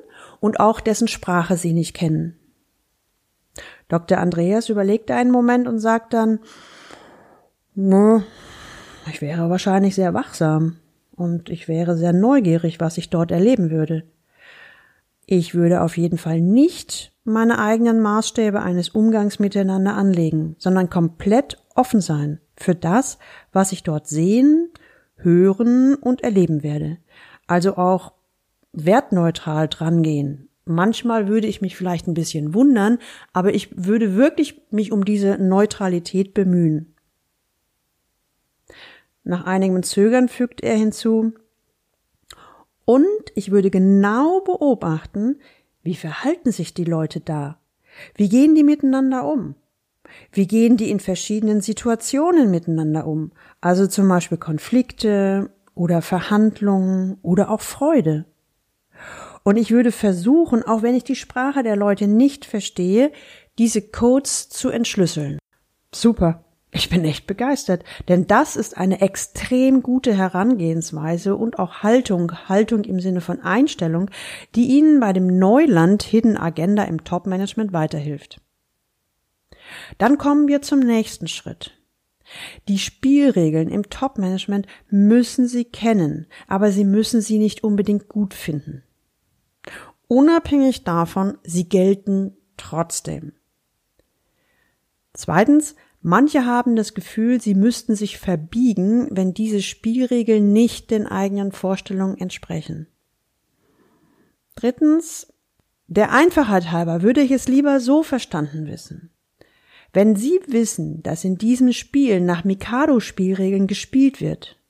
und 0.43 0.59
auch 0.59 0.81
dessen 0.81 1.07
Sprache 1.07 1.57
Sie 1.57 1.73
nicht 1.73 1.95
kennen. 1.95 2.37
Dr. 3.89 4.19
Andreas 4.19 4.69
überlegt 4.69 5.11
einen 5.13 5.31
Moment 5.31 5.69
und 5.69 5.79
sagt 5.79 6.13
dann, 6.13 6.41
ich 7.77 9.23
wäre 9.23 9.49
wahrscheinlich 9.51 9.95
sehr 9.95 10.15
wachsam 10.15 10.79
und 11.15 11.49
ich 11.49 11.69
wäre 11.69 11.97
sehr 11.97 12.13
neugierig, 12.13 12.81
was 12.81 12.99
ich 12.99 13.09
dort 13.09 13.31
erleben 13.31 13.71
würde. 13.71 14.03
Ich 15.27 15.55
würde 15.55 15.81
auf 15.81 15.97
jeden 15.97 16.19
Fall 16.19 16.41
nicht 16.41 17.13
meine 17.23 17.61
eigenen 17.61 18.01
Maßstäbe 18.01 18.61
eines 18.61 18.89
Umgangs 18.89 19.39
miteinander 19.39 19.95
anlegen, 19.95 20.57
sondern 20.59 20.91
komplett 20.91 21.63
offen 21.77 22.01
sein 22.01 22.41
für 22.57 22.75
das, 22.75 23.19
was 23.53 23.71
ich 23.71 23.85
dort 23.85 24.09
sehen, 24.09 24.71
hören 25.15 25.95
und 25.95 26.25
erleben 26.25 26.65
werde. 26.65 26.99
Also 27.47 27.77
auch 27.77 28.15
wertneutral 28.73 29.69
drangehen. 29.69 30.49
Manchmal 30.65 31.29
würde 31.29 31.47
ich 31.47 31.61
mich 31.61 31.77
vielleicht 31.77 32.07
ein 32.07 32.15
bisschen 32.15 32.55
wundern, 32.55 32.99
aber 33.33 33.55
ich 33.55 33.71
würde 33.77 34.15
wirklich 34.15 34.63
mich 34.71 34.93
um 34.93 35.05
diese 35.05 35.39
Neutralität 35.39 36.35
bemühen. 36.35 36.95
Nach 39.25 39.45
einigem 39.45 39.83
Zögern 39.83 40.29
fügt 40.29 40.63
er 40.63 40.77
hinzu, 40.77 41.33
und 42.85 43.07
ich 43.35 43.51
würde 43.51 43.71
genau 43.71 44.41
beobachten, 44.41 45.41
wie 45.83 45.95
verhalten 45.95 46.53
sich 46.53 46.75
die 46.75 46.85
Leute 46.85 47.21
da? 47.21 47.59
Wie 48.17 48.29
gehen 48.29 48.55
die 48.55 48.65
miteinander 48.65 49.27
um? 49.27 49.55
Wie 50.33 50.47
gehen 50.47 50.77
die 50.77 50.91
in 50.91 51.01
verschiedenen 51.01 51.61
Situationen 51.61 52.51
miteinander 52.51 53.07
um? 53.07 53.33
Also 53.61 53.87
zum 53.87 54.09
Beispiel 54.09 54.39
Konflikte 54.39 55.51
oder 55.75 56.03
Verhandlungen 56.03 57.19
oder 57.23 57.51
auch 57.51 57.61
Freude. 57.61 58.27
Und 59.45 59.57
ich 59.57 59.71
würde 59.71 59.93
versuchen, 59.93 60.63
auch 60.63 60.83
wenn 60.83 60.95
ich 60.95 61.05
die 61.05 61.17
Sprache 61.17 61.63
der 61.63 61.77
Leute 61.77 62.07
nicht 62.07 62.45
verstehe, 62.45 63.11
diese 63.59 63.83
Codes 63.83 64.49
zu 64.49 64.71
entschlüsseln. 64.71 65.39
Super. 65.95 66.45
Ich 66.75 66.89
bin 66.89 67.05
echt 67.05 67.27
begeistert, 67.27 67.85
denn 68.09 68.27
das 68.27 68.57
ist 68.57 68.79
eine 68.79 69.03
extrem 69.03 69.83
gute 69.83 70.15
Herangehensweise 70.15 71.37
und 71.37 71.59
auch 71.59 71.83
Haltung, 71.83 72.33
Haltung 72.49 72.85
im 72.85 72.99
Sinne 72.99 73.21
von 73.21 73.41
Einstellung, 73.41 74.11
die 74.55 74.69
Ihnen 74.69 74.99
bei 74.99 75.13
dem 75.13 75.39
Neuland 75.39 76.03
Hidden 76.03 76.39
Agenda 76.39 76.85
im 76.85 77.05
Top-Management 77.05 77.75
weiterhilft. 77.75 78.41
Dann 79.99 80.17
kommen 80.17 80.49
wir 80.49 80.63
zum 80.63 80.81
nächsten 80.81 81.29
Schritt. 81.29 81.73
Die 82.69 82.79
Spielregeln 82.79 83.69
im 83.69 83.91
Top-Management 83.91 84.67
müssen 84.89 85.47
Sie 85.47 85.67
kennen, 85.67 86.27
aber 86.49 86.73
Sie 86.73 86.85
müssen 86.85 87.21
sie 87.21 87.39
nicht 87.39 87.63
unbedingt 87.65 88.09
gut 88.09 88.33
finden. 88.33 88.83
Unabhängig 90.13 90.85
davon, 90.85 91.39
sie 91.43 91.71
gelten 91.71 92.37
trotzdem. 92.59 93.33
Zweitens, 95.15 95.75
manche 96.03 96.45
haben 96.45 96.77
das 96.77 96.93
Gefühl, 96.93 97.41
sie 97.41 97.55
müssten 97.55 97.95
sich 97.95 98.19
verbiegen, 98.19 99.09
wenn 99.11 99.33
diese 99.33 99.63
Spielregeln 99.63 100.53
nicht 100.53 100.91
den 100.91 101.07
eigenen 101.07 101.51
Vorstellungen 101.51 102.19
entsprechen. 102.19 102.89
Drittens, 104.55 105.33
der 105.87 106.13
Einfachheit 106.13 106.71
halber 106.71 107.01
würde 107.01 107.23
ich 107.23 107.31
es 107.31 107.49
lieber 107.49 107.81
so 107.81 108.03
verstanden 108.03 108.67
wissen. 108.67 109.09
Wenn 109.95 110.15
Sie 110.15 110.41
wissen, 110.47 111.03
dass 111.03 111.25
in 111.25 111.39
diesem 111.39 111.73
Spiel 111.73 112.21
nach 112.21 112.45
Mikado-Spielregeln 112.45 113.67
gespielt 113.67 114.21
wird, 114.21 114.61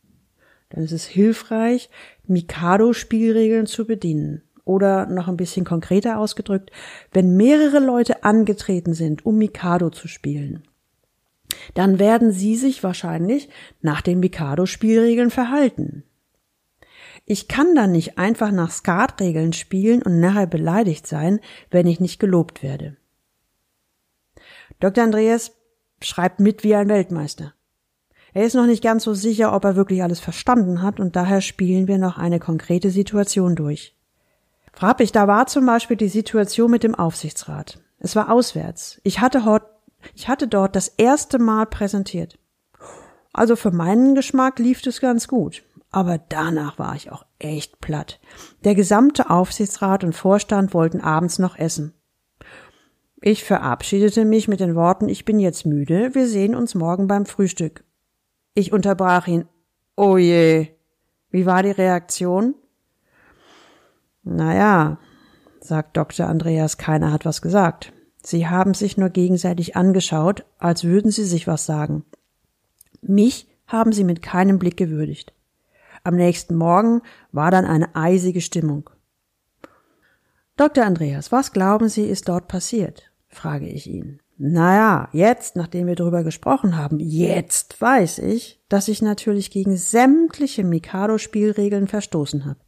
dann 0.68 0.84
ist 0.84 0.92
es 0.92 1.04
hilfreich, 1.04 1.90
Mikado-Spielregeln 2.28 3.66
zu 3.66 3.88
bedienen. 3.88 4.44
Oder 4.64 5.06
noch 5.06 5.28
ein 5.28 5.36
bisschen 5.36 5.64
konkreter 5.64 6.18
ausgedrückt, 6.18 6.70
wenn 7.10 7.36
mehrere 7.36 7.80
Leute 7.80 8.22
angetreten 8.24 8.94
sind, 8.94 9.26
um 9.26 9.36
Mikado 9.36 9.90
zu 9.90 10.06
spielen, 10.06 10.62
dann 11.74 11.98
werden 11.98 12.32
sie 12.32 12.56
sich 12.56 12.82
wahrscheinlich 12.82 13.48
nach 13.80 14.02
den 14.02 14.20
Mikado-Spielregeln 14.20 15.30
verhalten. 15.30 16.04
Ich 17.24 17.48
kann 17.48 17.74
dann 17.74 17.92
nicht 17.92 18.18
einfach 18.18 18.50
nach 18.50 18.70
Skatregeln 18.70 19.52
spielen 19.52 20.02
und 20.02 20.20
nachher 20.20 20.46
beleidigt 20.46 21.06
sein, 21.06 21.40
wenn 21.70 21.86
ich 21.86 22.00
nicht 22.00 22.18
gelobt 22.18 22.62
werde. 22.62 22.96
Dr. 24.80 25.04
Andreas 25.04 25.52
schreibt 26.00 26.40
mit 26.40 26.64
wie 26.64 26.74
ein 26.74 26.88
Weltmeister. 26.88 27.54
Er 28.34 28.44
ist 28.44 28.54
noch 28.54 28.66
nicht 28.66 28.82
ganz 28.82 29.04
so 29.04 29.14
sicher, 29.14 29.54
ob 29.54 29.64
er 29.64 29.76
wirklich 29.76 30.02
alles 30.02 30.18
verstanden 30.18 30.82
hat, 30.82 30.98
und 30.98 31.16
daher 31.16 31.40
spielen 31.40 31.86
wir 31.86 31.98
noch 31.98 32.18
eine 32.18 32.40
konkrete 32.40 32.90
Situation 32.90 33.54
durch. 33.54 33.94
Frappig, 34.72 35.12
da 35.12 35.28
war 35.28 35.46
zum 35.46 35.66
Beispiel 35.66 35.96
die 35.96 36.08
Situation 36.08 36.70
mit 36.70 36.82
dem 36.82 36.94
Aufsichtsrat. 36.94 37.78
Es 37.98 38.16
war 38.16 38.30
auswärts. 38.30 39.00
Ich 39.04 39.20
hatte, 39.20 39.44
hort, 39.44 39.64
ich 40.14 40.28
hatte 40.28 40.48
dort 40.48 40.74
das 40.74 40.88
erste 40.88 41.38
Mal 41.38 41.66
präsentiert. 41.66 42.38
Also 43.32 43.56
für 43.56 43.70
meinen 43.70 44.14
Geschmack 44.14 44.58
lief 44.58 44.84
es 44.86 45.00
ganz 45.00 45.28
gut. 45.28 45.62
Aber 45.90 46.18
danach 46.18 46.78
war 46.78 46.96
ich 46.96 47.12
auch 47.12 47.24
echt 47.38 47.80
platt. 47.80 48.18
Der 48.64 48.74
gesamte 48.74 49.28
Aufsichtsrat 49.30 50.04
und 50.04 50.14
Vorstand 50.14 50.72
wollten 50.72 51.00
abends 51.00 51.38
noch 51.38 51.56
essen. 51.56 51.92
Ich 53.20 53.44
verabschiedete 53.44 54.24
mich 54.24 54.48
mit 54.48 54.58
den 54.58 54.74
Worten, 54.74 55.08
ich 55.08 55.24
bin 55.24 55.38
jetzt 55.38 55.64
müde, 55.64 56.14
wir 56.14 56.26
sehen 56.26 56.56
uns 56.56 56.74
morgen 56.74 57.06
beim 57.06 57.24
Frühstück. 57.24 57.84
Ich 58.54 58.72
unterbrach 58.72 59.28
ihn. 59.28 59.46
Oh 59.96 60.16
je. 60.16 60.68
Wie 61.30 61.46
war 61.46 61.62
die 61.62 61.70
Reaktion? 61.70 62.54
Naja, 64.24 64.98
sagt 65.60 65.96
Dr. 65.96 66.26
Andreas, 66.26 66.78
keiner 66.78 67.12
hat 67.12 67.24
was 67.24 67.42
gesagt. 67.42 67.92
Sie 68.22 68.46
haben 68.46 68.74
sich 68.74 68.96
nur 68.96 69.10
gegenseitig 69.10 69.76
angeschaut, 69.76 70.44
als 70.58 70.84
würden 70.84 71.10
sie 71.10 71.24
sich 71.24 71.46
was 71.46 71.66
sagen. 71.66 72.04
Mich 73.00 73.48
haben 73.66 73.92
sie 73.92 74.04
mit 74.04 74.22
keinem 74.22 74.58
Blick 74.58 74.76
gewürdigt. 74.76 75.32
Am 76.04 76.14
nächsten 76.16 76.54
Morgen 76.54 77.02
war 77.32 77.50
dann 77.50 77.64
eine 77.64 77.94
eisige 77.94 78.40
Stimmung. 78.40 78.90
Dr. 80.56 80.84
Andreas, 80.84 81.32
was 81.32 81.52
glauben 81.52 81.88
Sie, 81.88 82.04
ist 82.04 82.28
dort 82.28 82.46
passiert? 82.46 83.10
frage 83.28 83.66
ich 83.66 83.86
ihn. 83.86 84.20
Naja, 84.36 85.08
jetzt, 85.12 85.56
nachdem 85.56 85.86
wir 85.86 85.94
darüber 85.94 86.24
gesprochen 86.24 86.76
haben, 86.76 86.98
jetzt 87.00 87.80
weiß 87.80 88.18
ich, 88.18 88.60
dass 88.68 88.88
ich 88.88 89.00
natürlich 89.00 89.50
gegen 89.50 89.76
sämtliche 89.76 90.64
Mikado-Spielregeln 90.64 91.88
verstoßen 91.88 92.44
habe. 92.44 92.58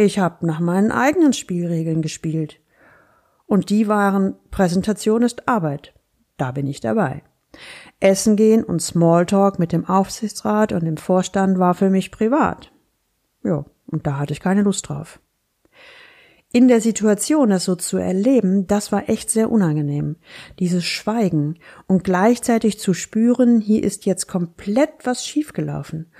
Ich 0.00 0.18
habe 0.18 0.46
nach 0.46 0.60
meinen 0.60 0.92
eigenen 0.92 1.34
Spielregeln 1.34 2.00
gespielt. 2.00 2.58
Und 3.44 3.68
die 3.68 3.86
waren 3.86 4.34
Präsentation 4.50 5.20
ist 5.20 5.46
Arbeit. 5.46 5.92
Da 6.38 6.52
bin 6.52 6.66
ich 6.66 6.80
dabei. 6.80 7.22
Essen 7.98 8.34
gehen 8.34 8.64
und 8.64 8.80
Smalltalk 8.80 9.58
mit 9.58 9.72
dem 9.72 9.84
Aufsichtsrat 9.84 10.72
und 10.72 10.86
dem 10.86 10.96
Vorstand 10.96 11.58
war 11.58 11.74
für 11.74 11.90
mich 11.90 12.10
privat. 12.12 12.72
Ja, 13.44 13.66
und 13.88 14.06
da 14.06 14.18
hatte 14.18 14.32
ich 14.32 14.40
keine 14.40 14.62
Lust 14.62 14.88
drauf. 14.88 15.20
In 16.50 16.68
der 16.68 16.80
Situation, 16.80 17.50
das 17.50 17.64
so 17.64 17.74
zu 17.74 17.98
erleben, 17.98 18.66
das 18.66 18.92
war 18.92 19.10
echt 19.10 19.28
sehr 19.28 19.52
unangenehm. 19.52 20.16
Dieses 20.60 20.86
Schweigen 20.86 21.58
und 21.86 22.04
gleichzeitig 22.04 22.78
zu 22.78 22.94
spüren, 22.94 23.60
hier 23.60 23.84
ist 23.84 24.06
jetzt 24.06 24.28
komplett 24.28 25.04
was 25.04 25.26
schiefgelaufen. 25.26 26.10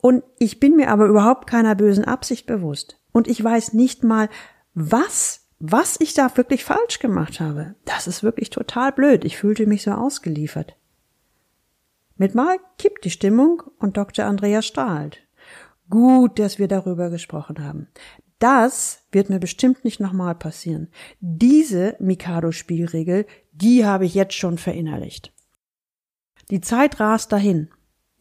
Und 0.00 0.22
ich 0.38 0.60
bin 0.60 0.76
mir 0.76 0.90
aber 0.90 1.06
überhaupt 1.06 1.48
keiner 1.48 1.74
bösen 1.74 2.04
Absicht 2.04 2.46
bewusst 2.46 3.00
und 3.14 3.28
ich 3.28 3.42
weiß 3.42 3.72
nicht 3.72 4.04
mal, 4.04 4.28
was, 4.74 5.46
was 5.60 5.98
ich 6.00 6.12
da 6.12 6.36
wirklich 6.36 6.64
falsch 6.64 6.98
gemacht 6.98 7.40
habe. 7.40 7.76
Das 7.86 8.06
ist 8.06 8.22
wirklich 8.22 8.50
total 8.50 8.92
blöd. 8.92 9.24
Ich 9.24 9.38
fühlte 9.38 9.66
mich 9.66 9.82
so 9.82 9.92
ausgeliefert. 9.92 10.76
Mit 12.16 12.34
Mal 12.34 12.58
kippt 12.76 13.04
die 13.04 13.10
Stimmung 13.10 13.62
und 13.78 13.96
Dr. 13.96 14.26
Andreas 14.26 14.66
strahlt. 14.66 15.20
Gut, 15.88 16.38
dass 16.38 16.58
wir 16.58 16.68
darüber 16.68 17.08
gesprochen 17.08 17.64
haben. 17.64 17.88
Das 18.40 19.06
wird 19.12 19.30
mir 19.30 19.38
bestimmt 19.38 19.84
nicht 19.84 20.00
nochmal 20.00 20.34
passieren. 20.34 20.88
Diese 21.20 21.96
Mikado-Spielregel, 22.00 23.26
die 23.52 23.86
habe 23.86 24.06
ich 24.06 24.14
jetzt 24.14 24.34
schon 24.34 24.58
verinnerlicht. 24.58 25.32
Die 26.50 26.60
Zeit 26.60 26.98
rast 26.98 27.30
dahin. 27.32 27.70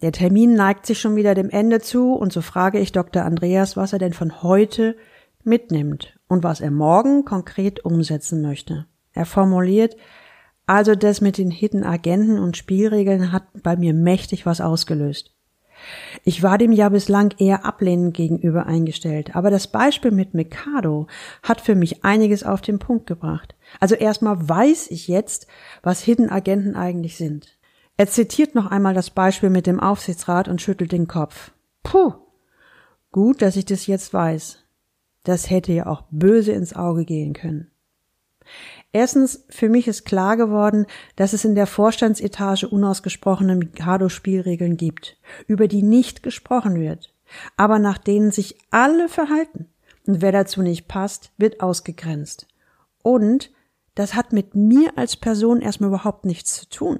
Der 0.03 0.11
Termin 0.11 0.53
neigt 0.53 0.85
sich 0.85 0.99
schon 0.99 1.15
wieder 1.15 1.33
dem 1.33 1.49
Ende 1.49 1.79
zu 1.79 2.13
und 2.13 2.33
so 2.33 2.41
frage 2.41 2.77
ich 2.77 2.91
Dr. 2.91 3.23
Andreas, 3.23 3.77
was 3.77 3.93
er 3.93 3.99
denn 3.99 4.11
von 4.11 4.43
heute 4.43 4.97
mitnimmt 5.45 6.19
und 6.27 6.43
was 6.43 6.59
er 6.59 6.71
morgen 6.71 7.23
konkret 7.23 7.85
umsetzen 7.85 8.41
möchte. 8.41 8.85
Er 9.13 9.25
formuliert, 9.25 9.95
also 10.67 10.93
das 10.93 11.21
mit 11.21 11.37
den 11.37 11.51
Hidden 11.51 11.85
Agenten 11.85 12.37
und 12.37 12.57
Spielregeln 12.57 13.31
hat 13.31 13.43
bei 13.63 13.77
mir 13.77 13.93
mächtig 13.93 14.45
was 14.45 14.59
ausgelöst. 14.59 15.33
Ich 16.25 16.43
war 16.43 16.57
dem 16.57 16.73
ja 16.73 16.89
bislang 16.89 17.33
eher 17.37 17.63
ablehnend 17.63 18.13
gegenüber 18.13 18.65
eingestellt, 18.65 19.37
aber 19.37 19.51
das 19.51 19.67
Beispiel 19.67 20.11
mit 20.11 20.33
Mikado 20.33 21.07
hat 21.43 21.61
für 21.61 21.75
mich 21.75 22.03
einiges 22.03 22.43
auf 22.43 22.59
den 22.59 22.77
Punkt 22.77 23.07
gebracht. 23.07 23.55
Also 23.79 23.95
erstmal 23.95 24.49
weiß 24.49 24.91
ich 24.91 25.07
jetzt, 25.07 25.47
was 25.81 26.01
Hidden 26.01 26.29
Agenten 26.29 26.75
eigentlich 26.75 27.15
sind. 27.15 27.57
Er 27.97 28.07
zitiert 28.07 28.55
noch 28.55 28.67
einmal 28.67 28.93
das 28.93 29.11
Beispiel 29.11 29.49
mit 29.49 29.67
dem 29.67 29.79
Aufsichtsrat 29.79 30.47
und 30.47 30.61
schüttelt 30.61 30.91
den 30.91 31.07
Kopf. 31.07 31.51
Puh. 31.83 32.13
Gut, 33.11 33.41
dass 33.41 33.55
ich 33.55 33.65
das 33.65 33.85
jetzt 33.85 34.13
weiß. 34.13 34.63
Das 35.23 35.49
hätte 35.49 35.71
ja 35.71 35.85
auch 35.85 36.03
böse 36.09 36.51
ins 36.51 36.75
Auge 36.75 37.05
gehen 37.05 37.33
können. 37.33 37.69
Erstens, 38.91 39.45
für 39.49 39.69
mich 39.69 39.87
ist 39.87 40.05
klar 40.05 40.37
geworden, 40.37 40.85
dass 41.15 41.33
es 41.33 41.45
in 41.45 41.55
der 41.55 41.67
Vorstandsetage 41.67 42.67
unausgesprochene 42.67 43.55
Mikado-Spielregeln 43.55 44.75
gibt, 44.75 45.17
über 45.47 45.67
die 45.67 45.83
nicht 45.83 46.23
gesprochen 46.23 46.79
wird, 46.79 47.13
aber 47.57 47.79
nach 47.79 47.97
denen 47.97 48.31
sich 48.31 48.57
alle 48.69 49.07
verhalten. 49.07 49.69
Und 50.05 50.21
wer 50.21 50.31
dazu 50.31 50.61
nicht 50.61 50.87
passt, 50.87 51.31
wird 51.37 51.61
ausgegrenzt. 51.61 52.47
Und 53.01 53.51
das 53.95 54.15
hat 54.15 54.33
mit 54.33 54.55
mir 54.55 54.97
als 54.97 55.15
Person 55.15 55.61
erstmal 55.61 55.89
überhaupt 55.89 56.25
nichts 56.25 56.55
zu 56.55 56.67
tun. 56.67 56.99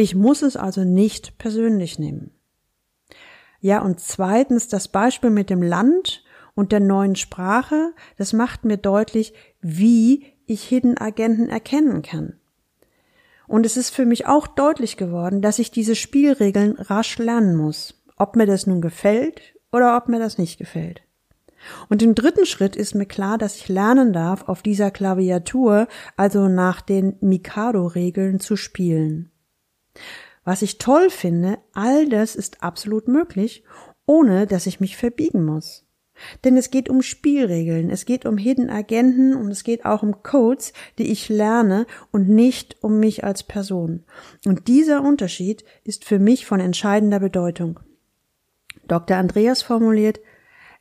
Ich 0.00 0.14
muss 0.14 0.42
es 0.42 0.56
also 0.56 0.84
nicht 0.84 1.38
persönlich 1.38 1.98
nehmen. 1.98 2.30
Ja, 3.60 3.82
und 3.82 3.98
zweitens 3.98 4.68
das 4.68 4.86
Beispiel 4.86 5.30
mit 5.30 5.50
dem 5.50 5.60
Land 5.60 6.22
und 6.54 6.70
der 6.70 6.78
neuen 6.78 7.16
Sprache, 7.16 7.92
das 8.16 8.32
macht 8.32 8.64
mir 8.64 8.76
deutlich, 8.76 9.34
wie 9.60 10.24
ich 10.46 10.62
Hidden 10.62 10.98
Agenten 10.98 11.48
erkennen 11.48 12.02
kann. 12.02 12.34
Und 13.48 13.66
es 13.66 13.76
ist 13.76 13.90
für 13.90 14.06
mich 14.06 14.26
auch 14.26 14.46
deutlich 14.46 14.96
geworden, 14.96 15.42
dass 15.42 15.58
ich 15.58 15.72
diese 15.72 15.96
Spielregeln 15.96 16.76
rasch 16.78 17.18
lernen 17.18 17.56
muss, 17.56 18.00
ob 18.16 18.36
mir 18.36 18.46
das 18.46 18.68
nun 18.68 18.80
gefällt 18.80 19.40
oder 19.72 19.96
ob 19.96 20.06
mir 20.06 20.20
das 20.20 20.38
nicht 20.38 20.58
gefällt. 20.58 21.02
Und 21.88 22.04
im 22.04 22.14
dritten 22.14 22.46
Schritt 22.46 22.76
ist 22.76 22.94
mir 22.94 23.06
klar, 23.06 23.36
dass 23.36 23.56
ich 23.56 23.66
lernen 23.68 24.12
darf, 24.12 24.48
auf 24.48 24.62
dieser 24.62 24.92
Klaviatur, 24.92 25.88
also 26.16 26.46
nach 26.46 26.82
den 26.82 27.16
Mikado-Regeln 27.20 28.38
zu 28.38 28.54
spielen. 28.54 29.32
Was 30.44 30.62
ich 30.62 30.78
toll 30.78 31.10
finde, 31.10 31.58
all 31.72 32.08
das 32.08 32.34
ist 32.34 32.62
absolut 32.62 33.08
möglich, 33.08 33.64
ohne 34.06 34.46
dass 34.46 34.66
ich 34.66 34.80
mich 34.80 34.96
verbiegen 34.96 35.44
muss. 35.44 35.84
Denn 36.44 36.56
es 36.56 36.70
geht 36.70 36.88
um 36.88 37.02
Spielregeln, 37.02 37.90
es 37.90 38.04
geht 38.04 38.26
um 38.26 38.38
Hidden 38.38 38.70
Agenten 38.70 39.34
und 39.34 39.50
es 39.50 39.62
geht 39.62 39.84
auch 39.84 40.02
um 40.02 40.22
Codes, 40.22 40.72
die 40.98 41.10
ich 41.10 41.28
lerne 41.28 41.86
und 42.10 42.28
nicht 42.28 42.76
um 42.82 42.98
mich 42.98 43.24
als 43.24 43.42
Person. 43.42 44.04
Und 44.44 44.68
dieser 44.68 45.02
Unterschied 45.02 45.64
ist 45.84 46.04
für 46.04 46.18
mich 46.18 46.46
von 46.46 46.60
entscheidender 46.60 47.20
Bedeutung. 47.20 47.80
Dr. 48.86 49.16
Andreas 49.16 49.62
formuliert, 49.62 50.20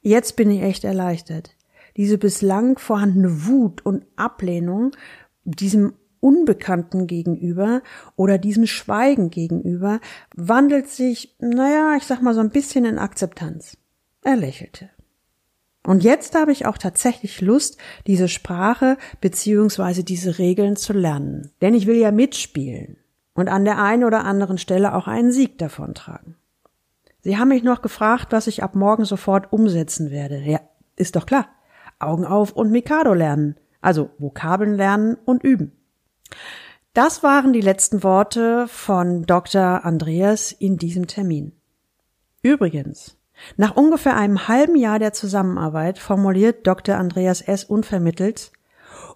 jetzt 0.01 0.35
bin 0.35 0.49
ich 0.49 0.61
echt 0.61 0.83
erleichtert. 0.83 1.55
Diese 1.97 2.17
bislang 2.17 2.77
vorhandene 2.77 3.45
Wut 3.47 3.85
und 3.85 4.05
Ablehnung 4.15 4.91
diesem 5.43 5.93
Unbekannten 6.19 7.07
gegenüber 7.07 7.81
oder 8.15 8.37
diesem 8.37 8.65
Schweigen 8.65 9.29
gegenüber 9.29 9.99
wandelt 10.35 10.89
sich, 10.89 11.35
naja, 11.39 11.95
ich 11.97 12.03
sag 12.03 12.21
mal 12.21 12.33
so 12.33 12.41
ein 12.41 12.49
bisschen 12.49 12.85
in 12.85 12.97
Akzeptanz. 12.99 13.77
Er 14.23 14.35
lächelte. 14.35 14.89
Und 15.87 16.03
jetzt 16.03 16.35
habe 16.35 16.51
ich 16.51 16.65
auch 16.65 16.77
tatsächlich 16.77 17.39
Lust, 17.39 17.77
diese 18.07 18.27
Sprache 18.27 18.97
beziehungsweise 19.21 20.03
diese 20.03 20.37
Regeln 20.37 20.75
zu 20.75 20.91
lernen. 20.91 21.51
Denn 21.61 21.73
ich 21.73 21.87
will 21.87 21.95
ja 21.95 22.11
mitspielen 22.11 22.97
und 23.33 23.47
an 23.47 23.63
der 23.63 23.81
einen 23.81 24.03
oder 24.03 24.25
anderen 24.25 24.57
Stelle 24.57 24.95
auch 24.95 25.07
einen 25.07 25.31
Sieg 25.31 25.57
davontragen. 25.57 26.35
Sie 27.21 27.37
haben 27.37 27.49
mich 27.49 27.63
noch 27.63 27.81
gefragt, 27.81 28.31
was 28.31 28.47
ich 28.47 28.63
ab 28.63 28.75
morgen 28.75 29.05
sofort 29.05 29.53
umsetzen 29.53 30.11
werde. 30.11 30.39
Ja, 30.39 30.59
ist 30.97 31.15
doch 31.15 31.25
klar. 31.25 31.47
Augen 31.99 32.25
auf 32.25 32.51
und 32.51 32.71
Mikado 32.71 33.13
lernen. 33.13 33.55
Also 33.79 34.09
Vokabeln 34.17 34.75
lernen 34.75 35.15
und 35.23 35.43
üben. 35.43 35.71
Das 36.93 37.21
waren 37.21 37.53
die 37.53 37.61
letzten 37.61 38.03
Worte 38.03 38.67
von 38.67 39.25
Dr. 39.25 39.85
Andreas 39.85 40.51
in 40.51 40.77
diesem 40.77 41.07
Termin. 41.07 41.51
Übrigens, 42.41 43.17
nach 43.55 43.75
ungefähr 43.75 44.15
einem 44.17 44.47
halben 44.47 44.75
Jahr 44.75 44.99
der 44.99 45.13
Zusammenarbeit 45.13 45.99
formuliert 45.99 46.65
Dr. 46.65 46.95
Andreas 46.95 47.41
S. 47.41 47.63
unvermittelt, 47.63 48.51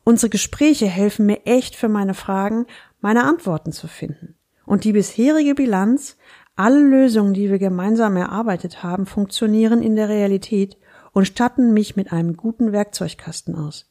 unsere 0.03 0.29
Gespräche 0.29 0.85
helfen 0.85 1.25
mir 1.25 1.45
echt 1.45 1.75
für 1.75 1.89
meine 1.89 2.13
Fragen, 2.13 2.67
meine 2.99 3.23
Antworten 3.23 3.71
zu 3.71 3.87
finden. 3.87 4.35
Und 4.65 4.83
die 4.83 4.93
bisherige 4.93 5.55
Bilanz, 5.55 6.17
alle 6.55 6.79
Lösungen, 6.79 7.33
die 7.33 7.49
wir 7.49 7.57
gemeinsam 7.57 8.15
erarbeitet 8.15 8.83
haben, 8.83 9.05
funktionieren 9.05 9.81
in 9.81 9.95
der 9.95 10.09
Realität 10.09 10.77
und 11.13 11.25
statten 11.25 11.73
mich 11.73 11.95
mit 11.95 12.11
einem 12.11 12.37
guten 12.37 12.71
Werkzeugkasten 12.71 13.55
aus. 13.55 13.89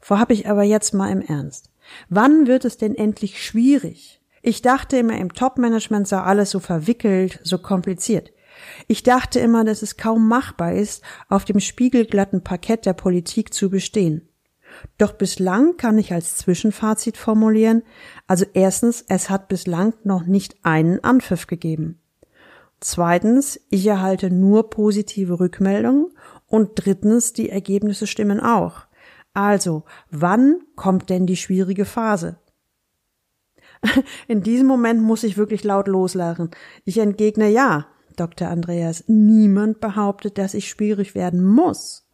Vorhab 0.00 0.30
ich 0.30 0.48
aber 0.48 0.62
jetzt 0.62 0.94
mal 0.94 1.10
im 1.10 1.20
Ernst. 1.20 1.70
Wann 2.08 2.46
wird 2.46 2.64
es 2.64 2.76
denn 2.76 2.94
endlich 2.94 3.42
schwierig? 3.42 4.20
Ich 4.42 4.62
dachte 4.62 4.96
immer, 4.98 5.18
im 5.18 5.32
Top-Management 5.32 6.06
sei 6.06 6.18
alles 6.18 6.50
so 6.50 6.60
verwickelt, 6.60 7.40
so 7.42 7.58
kompliziert. 7.58 8.32
Ich 8.86 9.02
dachte 9.02 9.40
immer, 9.40 9.64
dass 9.64 9.82
es 9.82 9.96
kaum 9.96 10.28
machbar 10.28 10.72
ist, 10.74 11.02
auf 11.28 11.44
dem 11.44 11.60
spiegelglatten 11.60 12.42
Parkett 12.42 12.86
der 12.86 12.94
Politik 12.94 13.52
zu 13.52 13.70
bestehen. 13.70 14.28
Doch 14.98 15.12
bislang 15.12 15.76
kann 15.76 15.98
ich 15.98 16.12
als 16.12 16.36
Zwischenfazit 16.36 17.16
formulieren, 17.16 17.82
also 18.26 18.44
erstens, 18.52 19.04
es 19.08 19.30
hat 19.30 19.48
bislang 19.48 19.94
noch 20.04 20.26
nicht 20.26 20.56
einen 20.64 21.02
Anpfiff 21.02 21.46
gegeben. 21.46 22.00
Zweitens, 22.80 23.58
ich 23.70 23.86
erhalte 23.86 24.30
nur 24.30 24.68
positive 24.68 25.40
Rückmeldungen 25.40 26.12
und 26.46 26.72
drittens, 26.74 27.32
die 27.32 27.48
Ergebnisse 27.48 28.06
stimmen 28.06 28.40
auch. 28.40 28.85
Also, 29.36 29.84
wann 30.10 30.62
kommt 30.76 31.10
denn 31.10 31.26
die 31.26 31.36
schwierige 31.36 31.84
Phase? 31.84 32.38
In 34.28 34.42
diesem 34.42 34.66
Moment 34.66 35.02
muss 35.02 35.24
ich 35.24 35.36
wirklich 35.36 35.62
laut 35.62 35.88
loslachen. 35.88 36.52
Ich 36.86 36.96
entgegne 36.96 37.50
ja. 37.50 37.86
Dr. 38.16 38.48
Andreas, 38.48 39.04
niemand 39.08 39.80
behauptet, 39.80 40.38
dass 40.38 40.54
ich 40.54 40.70
schwierig 40.70 41.14
werden 41.14 41.44
muss. 41.44 42.08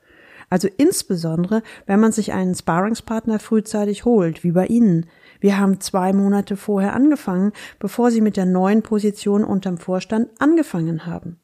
Also 0.51 0.67
insbesondere, 0.77 1.63
wenn 1.87 2.01
man 2.01 2.11
sich 2.11 2.33
einen 2.33 2.57
Sparringspartner 2.57 3.39
frühzeitig 3.39 4.05
holt, 4.05 4.43
wie 4.43 4.51
bei 4.51 4.67
Ihnen. 4.67 5.07
Wir 5.39 5.59
haben 5.59 5.81
zwei 5.81 6.13
Monate 6.13 6.57
vorher 6.57 6.93
angefangen, 6.93 7.53
bevor 7.79 8.11
Sie 8.11 8.21
mit 8.21 8.37
der 8.37 8.47
neuen 8.47 8.83
Position 8.83 9.45
unterm 9.45 9.79
Vorstand 9.79 10.29
angefangen 10.41 11.07
haben. 11.07 11.39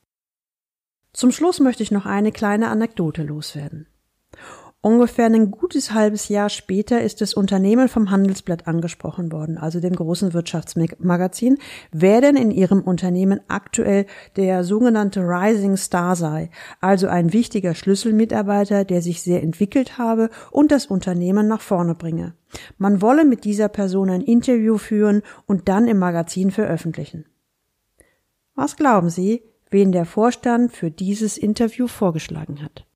Zum 1.13 1.31
Schluss 1.31 1.61
möchte 1.61 1.85
ich 1.85 1.93
noch 1.93 2.05
eine 2.05 2.33
kleine 2.33 2.69
Anekdote 2.69 3.23
loswerden. 3.23 3.87
Ungefähr 4.89 5.27
ein 5.27 5.51
gutes 5.51 5.93
halbes 5.93 6.31
Jahr 6.31 6.49
später 6.49 7.03
ist 7.03 7.21
das 7.21 7.35
Unternehmen 7.35 7.89
vom 7.89 8.11
Handelsblatt 8.11 8.67
angesprochen 8.67 9.31
worden, 9.31 9.59
also 9.59 9.81
dem 9.81 9.95
großen 9.95 10.33
Wirtschaftsmagazin, 10.33 11.59
wer 11.93 12.23
denn 12.23 12.37
in 12.37 12.51
ihrem 12.51 12.81
Unternehmen 12.81 13.43
aktuell 13.49 14.07
der 14.37 14.65
sogenannte 14.65 15.21
Rising 15.21 15.77
Star 15.77 16.17
sei, 16.17 16.49
also 16.81 17.07
ein 17.07 17.35
wichtiger 17.35 17.75
Schlüsselmitarbeiter, 17.75 18.87
der 18.87 19.03
sich 19.03 19.21
sehr 19.21 19.43
entwickelt 19.43 19.99
habe 19.99 20.31
und 20.53 20.73
das 20.73 20.87
Unternehmen 20.87 21.49
nach 21.49 21.61
vorne 21.61 21.95
bringe. 21.95 22.33
Man 22.79 23.03
wolle 23.03 23.27
mit 23.27 23.45
dieser 23.45 23.69
Person 23.69 24.09
ein 24.09 24.23
Interview 24.23 24.79
führen 24.79 25.21
und 25.45 25.69
dann 25.69 25.87
im 25.87 25.99
Magazin 25.99 26.51
veröffentlichen. 26.51 27.27
Was 28.55 28.77
glauben 28.77 29.11
Sie, 29.11 29.43
wen 29.69 29.93
der 29.93 30.07
Vorstand 30.07 30.73
für 30.73 30.91
dieses 30.91 31.37
Interview 31.37 31.89
vorgeschlagen 31.89 32.63
hat? 32.63 32.88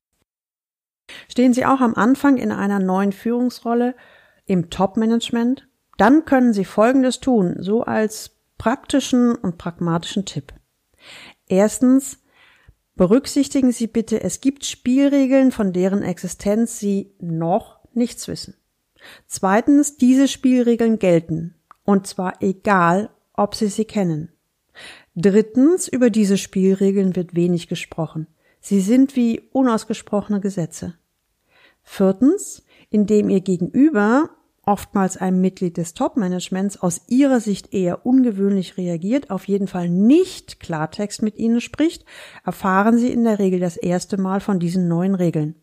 Stehen 1.29 1.53
Sie 1.53 1.65
auch 1.65 1.81
am 1.81 1.95
Anfang 1.95 2.37
in 2.37 2.51
einer 2.51 2.79
neuen 2.79 3.11
Führungsrolle 3.11 3.95
im 4.45 4.69
Top-Management? 4.69 5.67
Dann 5.97 6.25
können 6.25 6.53
Sie 6.53 6.65
Folgendes 6.65 7.19
tun, 7.19 7.57
so 7.59 7.83
als 7.83 8.31
praktischen 8.57 9.35
und 9.35 9.57
pragmatischen 9.57 10.25
Tipp. 10.25 10.53
Erstens, 11.47 12.19
berücksichtigen 12.95 13.71
Sie 13.71 13.87
bitte, 13.87 14.21
es 14.23 14.41
gibt 14.41 14.65
Spielregeln, 14.65 15.51
von 15.51 15.73
deren 15.73 16.01
Existenz 16.01 16.79
Sie 16.79 17.13
noch 17.19 17.79
nichts 17.93 18.27
wissen. 18.27 18.55
Zweitens, 19.27 19.97
diese 19.97 20.27
Spielregeln 20.27 20.97
gelten, 20.97 21.55
und 21.83 22.07
zwar 22.07 22.41
egal, 22.41 23.09
ob 23.33 23.55
Sie 23.55 23.67
sie 23.67 23.85
kennen. 23.85 24.31
Drittens, 25.15 25.87
über 25.87 26.09
diese 26.09 26.37
Spielregeln 26.37 27.15
wird 27.15 27.35
wenig 27.35 27.67
gesprochen. 27.67 28.27
Sie 28.65 28.79
sind 28.79 29.17
wie 29.17 29.41
unausgesprochene 29.51 30.39
Gesetze. 30.39 30.93
Viertens, 31.83 32.63
indem 32.89 33.29
ihr 33.29 33.41
Gegenüber 33.41 34.29
oftmals 34.65 35.17
einem 35.17 35.41
Mitglied 35.41 35.75
des 35.75 35.95
Top-Managements 35.95 36.77
aus 36.81 37.01
ihrer 37.09 37.41
Sicht 37.41 37.73
eher 37.73 38.05
ungewöhnlich 38.05 38.77
reagiert, 38.77 39.31
auf 39.31 39.49
jeden 39.49 39.67
Fall 39.67 39.89
nicht 39.89 40.61
Klartext 40.61 41.21
mit 41.21 41.37
ihnen 41.37 41.59
spricht, 41.59 42.05
erfahren 42.45 42.97
sie 42.97 43.11
in 43.11 43.25
der 43.25 43.37
Regel 43.37 43.59
das 43.59 43.75
erste 43.75 44.15
Mal 44.15 44.39
von 44.39 44.59
diesen 44.59 44.87
neuen 44.87 45.15
Regeln. 45.15 45.55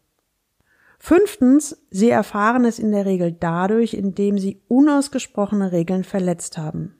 Fünftens, 0.98 1.82
sie 1.90 2.10
erfahren 2.10 2.66
es 2.66 2.78
in 2.78 2.92
der 2.92 3.06
Regel 3.06 3.32
dadurch, 3.32 3.94
indem 3.94 4.36
sie 4.36 4.60
unausgesprochene 4.68 5.72
Regeln 5.72 6.04
verletzt 6.04 6.58
haben. 6.58 6.94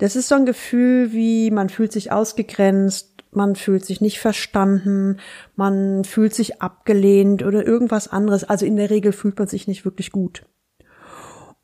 Das 0.00 0.16
ist 0.16 0.28
so 0.28 0.34
ein 0.34 0.46
Gefühl 0.46 1.12
wie 1.12 1.50
man 1.50 1.68
fühlt 1.68 1.92
sich 1.92 2.10
ausgegrenzt, 2.10 3.09
man 3.32 3.56
fühlt 3.56 3.84
sich 3.84 4.00
nicht 4.00 4.18
verstanden, 4.18 5.18
man 5.56 6.04
fühlt 6.04 6.34
sich 6.34 6.60
abgelehnt 6.60 7.42
oder 7.44 7.66
irgendwas 7.66 8.08
anderes. 8.08 8.44
Also 8.44 8.66
in 8.66 8.76
der 8.76 8.90
Regel 8.90 9.12
fühlt 9.12 9.38
man 9.38 9.48
sich 9.48 9.68
nicht 9.68 9.84
wirklich 9.84 10.12
gut. 10.12 10.44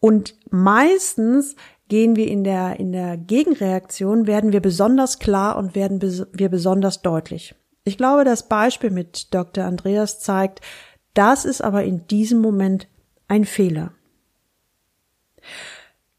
Und 0.00 0.35
meistens 0.50 1.57
gehen 1.88 2.16
wir 2.16 2.29
in 2.29 2.44
der, 2.44 2.79
in 2.79 2.92
der 2.92 3.16
Gegenreaktion, 3.16 4.26
werden 4.26 4.52
wir 4.52 4.61
besonders 4.61 5.18
klar 5.18 5.57
und 5.57 5.74
werden 5.74 6.00
wir 6.33 6.48
besonders 6.48 7.02
deutlich. 7.02 7.55
Ich 7.85 7.96
glaube, 7.96 8.24
das 8.24 8.48
Beispiel 8.48 8.90
mit 8.90 9.33
Dr. 9.33 9.64
Andreas 9.64 10.20
zeigt, 10.20 10.61
das 11.14 11.44
ist 11.44 11.62
aber 11.62 11.85
in 11.85 12.07
diesem 12.09 12.40
Moment 12.40 12.88
ein 13.29 13.44
Fehler. 13.44 13.92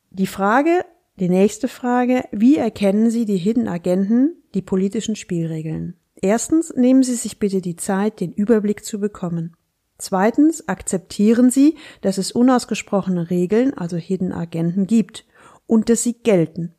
Die 0.09 0.27
Frage, 0.27 0.85
die 1.19 1.29
nächste 1.29 1.67
Frage, 1.67 2.23
wie 2.31 2.57
erkennen 2.57 3.09
Sie 3.09 3.25
die 3.25 3.37
Hidden 3.37 3.67
Agenten, 3.67 4.35
die 4.53 4.61
politischen 4.61 5.15
Spielregeln? 5.15 5.95
Erstens, 6.21 6.73
nehmen 6.75 7.03
Sie 7.03 7.15
sich 7.15 7.39
bitte 7.39 7.61
die 7.61 7.75
Zeit, 7.75 8.19
den 8.19 8.33
Überblick 8.33 8.83
zu 8.83 8.99
bekommen. 8.99 9.55
Zweitens, 9.97 10.67
akzeptieren 10.67 11.49
Sie, 11.49 11.75
dass 12.01 12.17
es 12.17 12.31
unausgesprochene 12.31 13.29
Regeln, 13.29 13.73
also 13.73 13.97
Hidden 13.97 14.31
Agenten 14.31 14.87
gibt 14.87 15.25
und 15.65 15.89
dass 15.89 16.03
sie 16.03 16.13
gelten. 16.13 16.73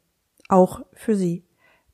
Auch 0.48 0.80
für 0.92 1.14
Sie. 1.14 1.44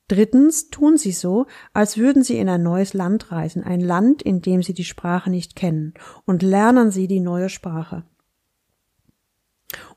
Drittens 0.07 0.69
tun 0.69 0.99
Sie 0.99 1.13
so, 1.13 1.47
als 1.73 1.97
würden 1.97 2.23
Sie 2.23 2.39
in 2.39 2.49
ein 2.49 2.63
neues 2.63 2.93
Land 2.93 3.33
reisen, 3.33 3.65
ein 3.65 3.81
Land, 3.81 4.23
in 4.23 4.43
dem 4.43 4.63
Sie 4.63 4.75
die 4.75 4.85
Sprache 4.85 5.31
nicht 5.31 5.57
kennen, 5.57 5.95
und 6.27 6.43
lernen 6.43 6.91
Sie 6.91 7.09
die 7.09 7.21
neue 7.21 7.49
Sprache. 7.49 8.05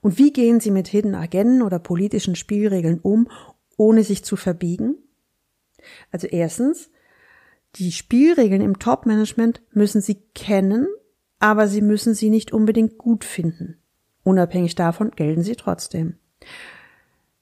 Und 0.01 0.17
wie 0.17 0.31
gehen 0.31 0.59
Sie 0.59 0.71
mit 0.71 0.87
Hidden 0.87 1.13
Agenten 1.13 1.61
oder 1.61 1.77
politischen 1.77 2.35
Spielregeln 2.35 2.99
um, 3.01 3.27
ohne 3.75 4.03
sich 4.03 4.23
zu 4.23 4.37
verbiegen? 4.37 4.95
Also 6.11 6.27
erstens, 6.27 6.89
die 7.75 7.91
Spielregeln 7.91 8.61
im 8.61 8.79
Top-Management 8.79 9.61
müssen 9.71 10.01
Sie 10.01 10.21
kennen, 10.33 10.87
aber 11.39 11.67
Sie 11.67 11.81
müssen 11.81 12.13
sie 12.13 12.29
nicht 12.29 12.51
unbedingt 12.51 12.97
gut 12.97 13.23
finden. 13.23 13.77
Unabhängig 14.23 14.75
davon 14.75 15.11
gelten 15.11 15.43
sie 15.43 15.55
trotzdem. 15.55 16.15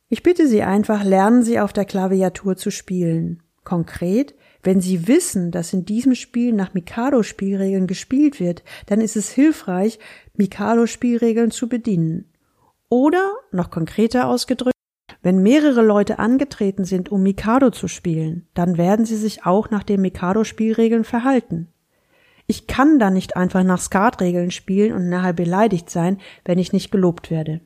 Ich 0.07 0.21
bitte 0.21 0.47
Sie 0.47 0.61
einfach, 0.61 1.03
lernen 1.03 1.43
Sie 1.43 1.59
auf 1.59 1.73
der 1.73 1.85
Klaviatur 1.85 2.57
zu 2.57 2.69
spielen. 2.69 3.41
Konkret, 3.63 4.35
wenn 4.61 4.81
Sie 4.81 5.07
wissen, 5.07 5.51
dass 5.51 5.73
in 5.73 5.85
diesem 5.85 6.13
Spiel 6.13 6.53
nach 6.53 6.73
Mikado-Spielregeln 6.73 7.87
gespielt 7.87 8.39
wird, 8.39 8.63
dann 8.85 9.01
ist 9.01 9.15
es 9.15 9.31
hilfreich, 9.31 9.97
Mikado-Spielregeln 10.35 11.49
zu 11.49 11.67
bedienen. 11.67 12.31
Oder, 12.89 13.31
noch 13.51 13.71
konkreter 13.71 14.27
ausgedrückt, 14.27 14.74
wenn 15.25 15.41
mehrere 15.41 15.81
Leute 15.81 16.19
angetreten 16.19 16.85
sind, 16.85 17.11
um 17.11 17.23
Mikado 17.23 17.71
zu 17.71 17.87
spielen, 17.87 18.45
dann 18.53 18.77
werden 18.77 19.07
sie 19.07 19.15
sich 19.15 19.43
auch 19.43 19.71
nach 19.71 19.81
den 19.81 19.99
Mikado-Spielregeln 20.01 21.03
verhalten. 21.03 21.67
Ich 22.45 22.67
kann 22.67 22.99
da 22.99 23.09
nicht 23.09 23.35
einfach 23.35 23.63
nach 23.63 23.81
Skatregeln 23.81 24.51
spielen 24.51 24.93
und 24.93 25.09
nachher 25.09 25.33
beleidigt 25.33 25.89
sein, 25.89 26.19
wenn 26.43 26.59
ich 26.59 26.73
nicht 26.73 26.91
gelobt 26.91 27.31
werde. 27.31 27.61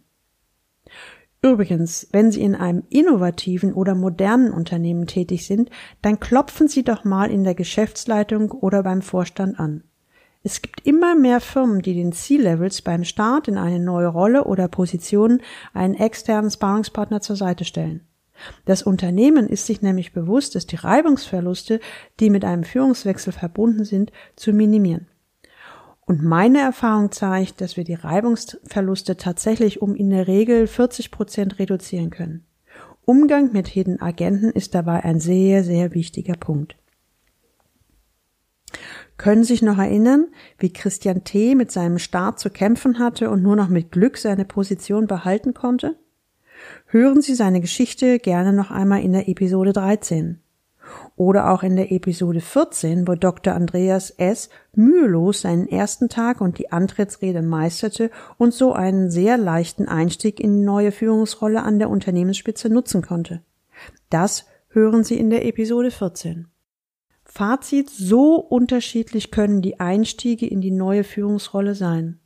Übrigens, 1.41 2.07
wenn 2.13 2.31
Sie 2.31 2.39
in 2.39 2.55
einem 2.55 2.83
innovativen 2.89 3.73
oder 3.73 3.93
modernen 3.93 4.53
Unternehmen 4.53 5.05
tätig 5.05 5.45
sind, 5.45 5.69
dann 6.01 6.21
klopfen 6.21 6.69
Sie 6.69 6.83
doch 6.83 7.03
mal 7.03 7.29
in 7.29 7.43
der 7.43 7.55
Geschäftsleitung 7.55 8.51
oder 8.51 8.83
beim 8.83 9.01
Vorstand 9.01 9.59
an. 9.59 9.83
Es 10.41 10.61
gibt 10.61 10.85
immer 10.85 11.15
mehr 11.15 11.41
Firmen, 11.41 11.81
die 11.81 11.93
den 11.93 12.13
C-Levels 12.13 12.81
beim 12.81 13.03
Start 13.03 13.49
in 13.49 13.57
eine 13.57 13.79
neue 13.79 14.07
Rolle 14.07 14.45
oder 14.45 14.69
Position 14.69 15.41
einen 15.73 15.95
externen 15.95 16.49
Sparringspartner 16.49 17.19
zur 17.19 17.35
Seite 17.35 17.65
stellen. 17.65 18.01
Das 18.63 18.83
Unternehmen 18.83 19.49
ist 19.49 19.65
sich 19.65 19.81
nämlich 19.81 20.13
bewusst, 20.13 20.55
dass 20.55 20.65
die 20.65 20.77
Reibungsverluste, 20.77 21.81
die 22.21 22.29
mit 22.29 22.45
einem 22.45 22.63
Führungswechsel 22.63 23.33
verbunden 23.33 23.83
sind, 23.83 24.13
zu 24.37 24.53
minimieren. 24.53 25.07
Und 26.05 26.23
meine 26.23 26.59
Erfahrung 26.59 27.11
zeigt, 27.11 27.59
dass 27.59 27.75
wir 27.75 27.83
die 27.83 27.95
Reibungsverluste 27.95 29.17
tatsächlich 29.17 29.81
um 29.81 29.93
in 29.93 30.09
der 30.09 30.27
Regel 30.27 30.67
40 30.67 31.11
Prozent 31.11 31.59
reduzieren 31.59 32.11
können. 32.11 32.45
Umgang 33.05 33.51
mit 33.51 33.67
Hidden 33.67 34.01
Agenten 34.01 34.51
ist 34.51 34.73
dabei 34.73 35.03
ein 35.03 35.19
sehr, 35.19 35.63
sehr 35.63 35.93
wichtiger 35.93 36.35
Punkt. 36.35 36.77
Können 39.19 39.43
sich 39.43 39.61
noch 39.61 39.77
erinnern, 39.77 40.29
wie 40.59 40.71
Christian 40.71 41.25
T. 41.25 41.53
mit 41.53 41.73
seinem 41.73 41.99
Start 41.99 42.39
zu 42.39 42.49
kämpfen 42.49 42.99
hatte 42.99 43.29
und 43.29 43.43
nur 43.43 43.57
noch 43.57 43.67
mit 43.67 43.91
Glück 43.91 44.17
seine 44.17 44.45
Position 44.45 45.07
behalten 45.07 45.53
konnte? 45.53 45.97
Hören 46.85 47.21
Sie 47.21 47.35
seine 47.35 47.59
Geschichte 47.59 48.17
gerne 48.19 48.53
noch 48.53 48.71
einmal 48.71 49.01
in 49.03 49.11
der 49.11 49.27
Episode 49.27 49.73
13 49.73 50.39
oder 51.17 51.51
auch 51.51 51.63
in 51.63 51.75
der 51.75 51.91
Episode 51.91 52.39
14, 52.39 53.09
wo 53.09 53.15
Dr. 53.15 53.53
Andreas 53.55 54.09
S. 54.11 54.49
mühelos 54.73 55.41
seinen 55.41 55.67
ersten 55.67 56.07
Tag 56.07 56.39
und 56.39 56.57
die 56.57 56.71
Antrittsrede 56.71 57.41
meisterte 57.41 58.11
und 58.37 58.53
so 58.53 58.71
einen 58.71 59.11
sehr 59.11 59.37
leichten 59.37 59.89
Einstieg 59.89 60.39
in 60.39 60.59
die 60.59 60.65
neue 60.65 60.93
Führungsrolle 60.93 61.61
an 61.61 61.77
der 61.77 61.89
Unternehmensspitze 61.89 62.69
nutzen 62.69 63.01
konnte. 63.01 63.41
Das 64.09 64.45
hören 64.69 65.03
Sie 65.03 65.19
in 65.19 65.29
der 65.29 65.45
Episode 65.45 65.91
14. 65.91 66.47
Fazit, 67.31 67.91
so 67.91 68.37
unterschiedlich 68.37 69.29
können 69.29 69.61
die 69.61 69.79
Einstiege 69.79 70.47
in 70.47 70.61
die 70.61 70.71
neue 70.71 71.03
Führungsrolle 71.03 71.75
sein. 71.75 72.19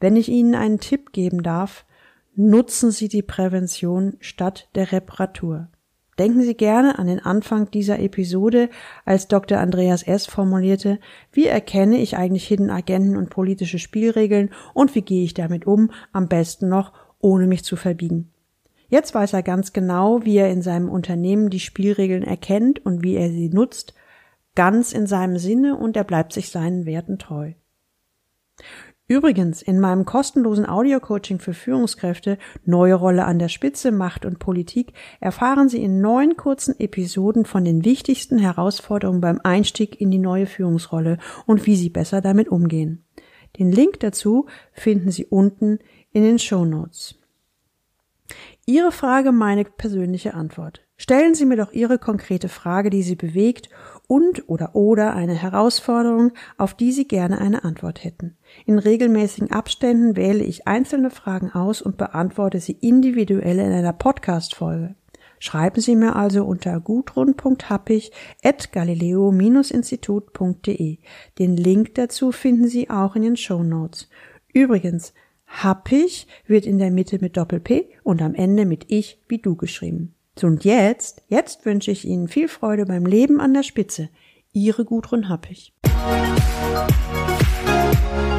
Wenn 0.00 0.16
ich 0.16 0.28
Ihnen 0.28 0.54
einen 0.54 0.80
Tipp 0.80 1.12
geben 1.12 1.42
darf, 1.42 1.86
nutzen 2.34 2.90
Sie 2.90 3.08
die 3.08 3.22
Prävention 3.22 4.18
statt 4.20 4.68
der 4.74 4.92
Reparatur. 4.92 5.68
Denken 6.18 6.42
Sie 6.42 6.54
gerne 6.54 6.98
an 6.98 7.06
den 7.06 7.20
Anfang 7.20 7.70
dieser 7.70 8.00
Episode, 8.00 8.68
als 9.06 9.28
Dr. 9.28 9.58
Andreas 9.58 10.02
S. 10.02 10.26
formulierte, 10.26 10.98
wie 11.32 11.46
erkenne 11.46 11.96
ich 11.96 12.18
eigentlich 12.18 12.46
Hidden 12.46 12.70
Agenten 12.70 13.16
und 13.16 13.30
politische 13.30 13.78
Spielregeln 13.78 14.50
und 14.74 14.94
wie 14.94 15.02
gehe 15.02 15.24
ich 15.24 15.32
damit 15.32 15.66
um, 15.66 15.90
am 16.12 16.28
besten 16.28 16.68
noch, 16.68 16.92
ohne 17.18 17.46
mich 17.46 17.64
zu 17.64 17.76
verbiegen. 17.76 18.30
Jetzt 18.88 19.14
weiß 19.14 19.32
er 19.32 19.42
ganz 19.42 19.72
genau, 19.72 20.24
wie 20.24 20.36
er 20.36 20.50
in 20.50 20.60
seinem 20.60 20.90
Unternehmen 20.90 21.48
die 21.48 21.60
Spielregeln 21.60 22.22
erkennt 22.22 22.84
und 22.84 23.02
wie 23.02 23.16
er 23.16 23.30
sie 23.30 23.48
nutzt, 23.48 23.94
ganz 24.58 24.92
in 24.92 25.06
seinem 25.06 25.38
Sinne 25.38 25.76
und 25.76 25.96
er 25.96 26.02
bleibt 26.02 26.32
sich 26.32 26.50
seinen 26.50 26.84
Werten 26.84 27.16
treu. 27.16 27.52
Übrigens, 29.06 29.62
in 29.62 29.78
meinem 29.78 30.04
kostenlosen 30.04 30.68
Audio-Coaching 30.68 31.38
für 31.38 31.54
Führungskräfte 31.54 32.38
Neue 32.64 32.94
Rolle 32.94 33.24
an 33.24 33.38
der 33.38 33.50
Spitze, 33.50 33.92
Macht 33.92 34.26
und 34.26 34.40
Politik 34.40 34.94
erfahren 35.20 35.68
Sie 35.68 35.80
in 35.80 36.00
neun 36.00 36.36
kurzen 36.36 36.74
Episoden 36.80 37.44
von 37.44 37.64
den 37.64 37.84
wichtigsten 37.84 38.36
Herausforderungen 38.36 39.20
beim 39.20 39.40
Einstieg 39.44 40.00
in 40.00 40.10
die 40.10 40.18
neue 40.18 40.46
Führungsrolle 40.46 41.18
und 41.46 41.66
wie 41.66 41.76
Sie 41.76 41.88
besser 41.88 42.20
damit 42.20 42.48
umgehen. 42.48 43.04
Den 43.60 43.70
Link 43.70 44.00
dazu 44.00 44.46
finden 44.72 45.12
Sie 45.12 45.24
unten 45.24 45.78
in 46.10 46.24
den 46.24 46.40
Show 46.40 46.64
Notes. 46.64 47.14
Ihre 48.66 48.90
Frage, 48.90 49.30
meine 49.30 49.64
persönliche 49.64 50.34
Antwort. 50.34 50.82
Stellen 50.96 51.36
Sie 51.36 51.46
mir 51.46 51.56
doch 51.56 51.72
Ihre 51.72 51.98
konkrete 51.98 52.48
Frage, 52.48 52.90
die 52.90 53.02
Sie 53.02 53.14
bewegt 53.14 53.70
und 54.08 54.48
oder 54.48 54.74
oder 54.74 55.14
eine 55.14 55.34
Herausforderung, 55.34 56.32
auf 56.56 56.74
die 56.74 56.90
Sie 56.90 57.06
gerne 57.06 57.38
eine 57.38 57.62
Antwort 57.62 58.02
hätten. 58.02 58.36
In 58.66 58.80
regelmäßigen 58.80 59.52
Abständen 59.52 60.16
wähle 60.16 60.42
ich 60.42 60.66
einzelne 60.66 61.10
Fragen 61.10 61.52
aus 61.52 61.80
und 61.80 61.96
beantworte 61.96 62.58
sie 62.58 62.72
individuell 62.72 63.60
in 63.60 63.70
einer 63.70 63.92
Podcast-Folge. 63.92 64.96
Schreiben 65.38 65.80
Sie 65.80 65.94
mir 65.94 66.16
also 66.16 66.44
unter 66.44 66.80
gudrun.happig 66.80 68.10
at 68.42 68.72
galileo-institut.de. 68.72 70.98
Den 71.38 71.56
Link 71.56 71.94
dazu 71.94 72.32
finden 72.32 72.66
Sie 72.66 72.90
auch 72.90 73.14
in 73.14 73.22
den 73.22 73.36
Show 73.36 73.62
Notes. 73.62 74.08
Übrigens, 74.52 75.14
Happig 75.46 76.26
wird 76.46 76.66
in 76.66 76.78
der 76.78 76.90
Mitte 76.90 77.20
mit 77.20 77.36
Doppel-P 77.36 77.90
und 78.02 78.20
am 78.20 78.34
Ende 78.34 78.66
mit 78.66 78.86
Ich 78.88 79.22
wie 79.28 79.38
du 79.38 79.54
geschrieben. 79.54 80.16
Und 80.44 80.64
jetzt, 80.64 81.22
jetzt 81.28 81.64
wünsche 81.64 81.90
ich 81.90 82.06
Ihnen 82.06 82.28
viel 82.28 82.48
Freude 82.48 82.86
beim 82.86 83.06
Leben 83.06 83.40
an 83.40 83.54
der 83.54 83.62
Spitze. 83.62 84.08
Ihre 84.52 84.84
Gudrun 84.84 85.28
Happig. 85.28 85.72
Musik 85.84 88.37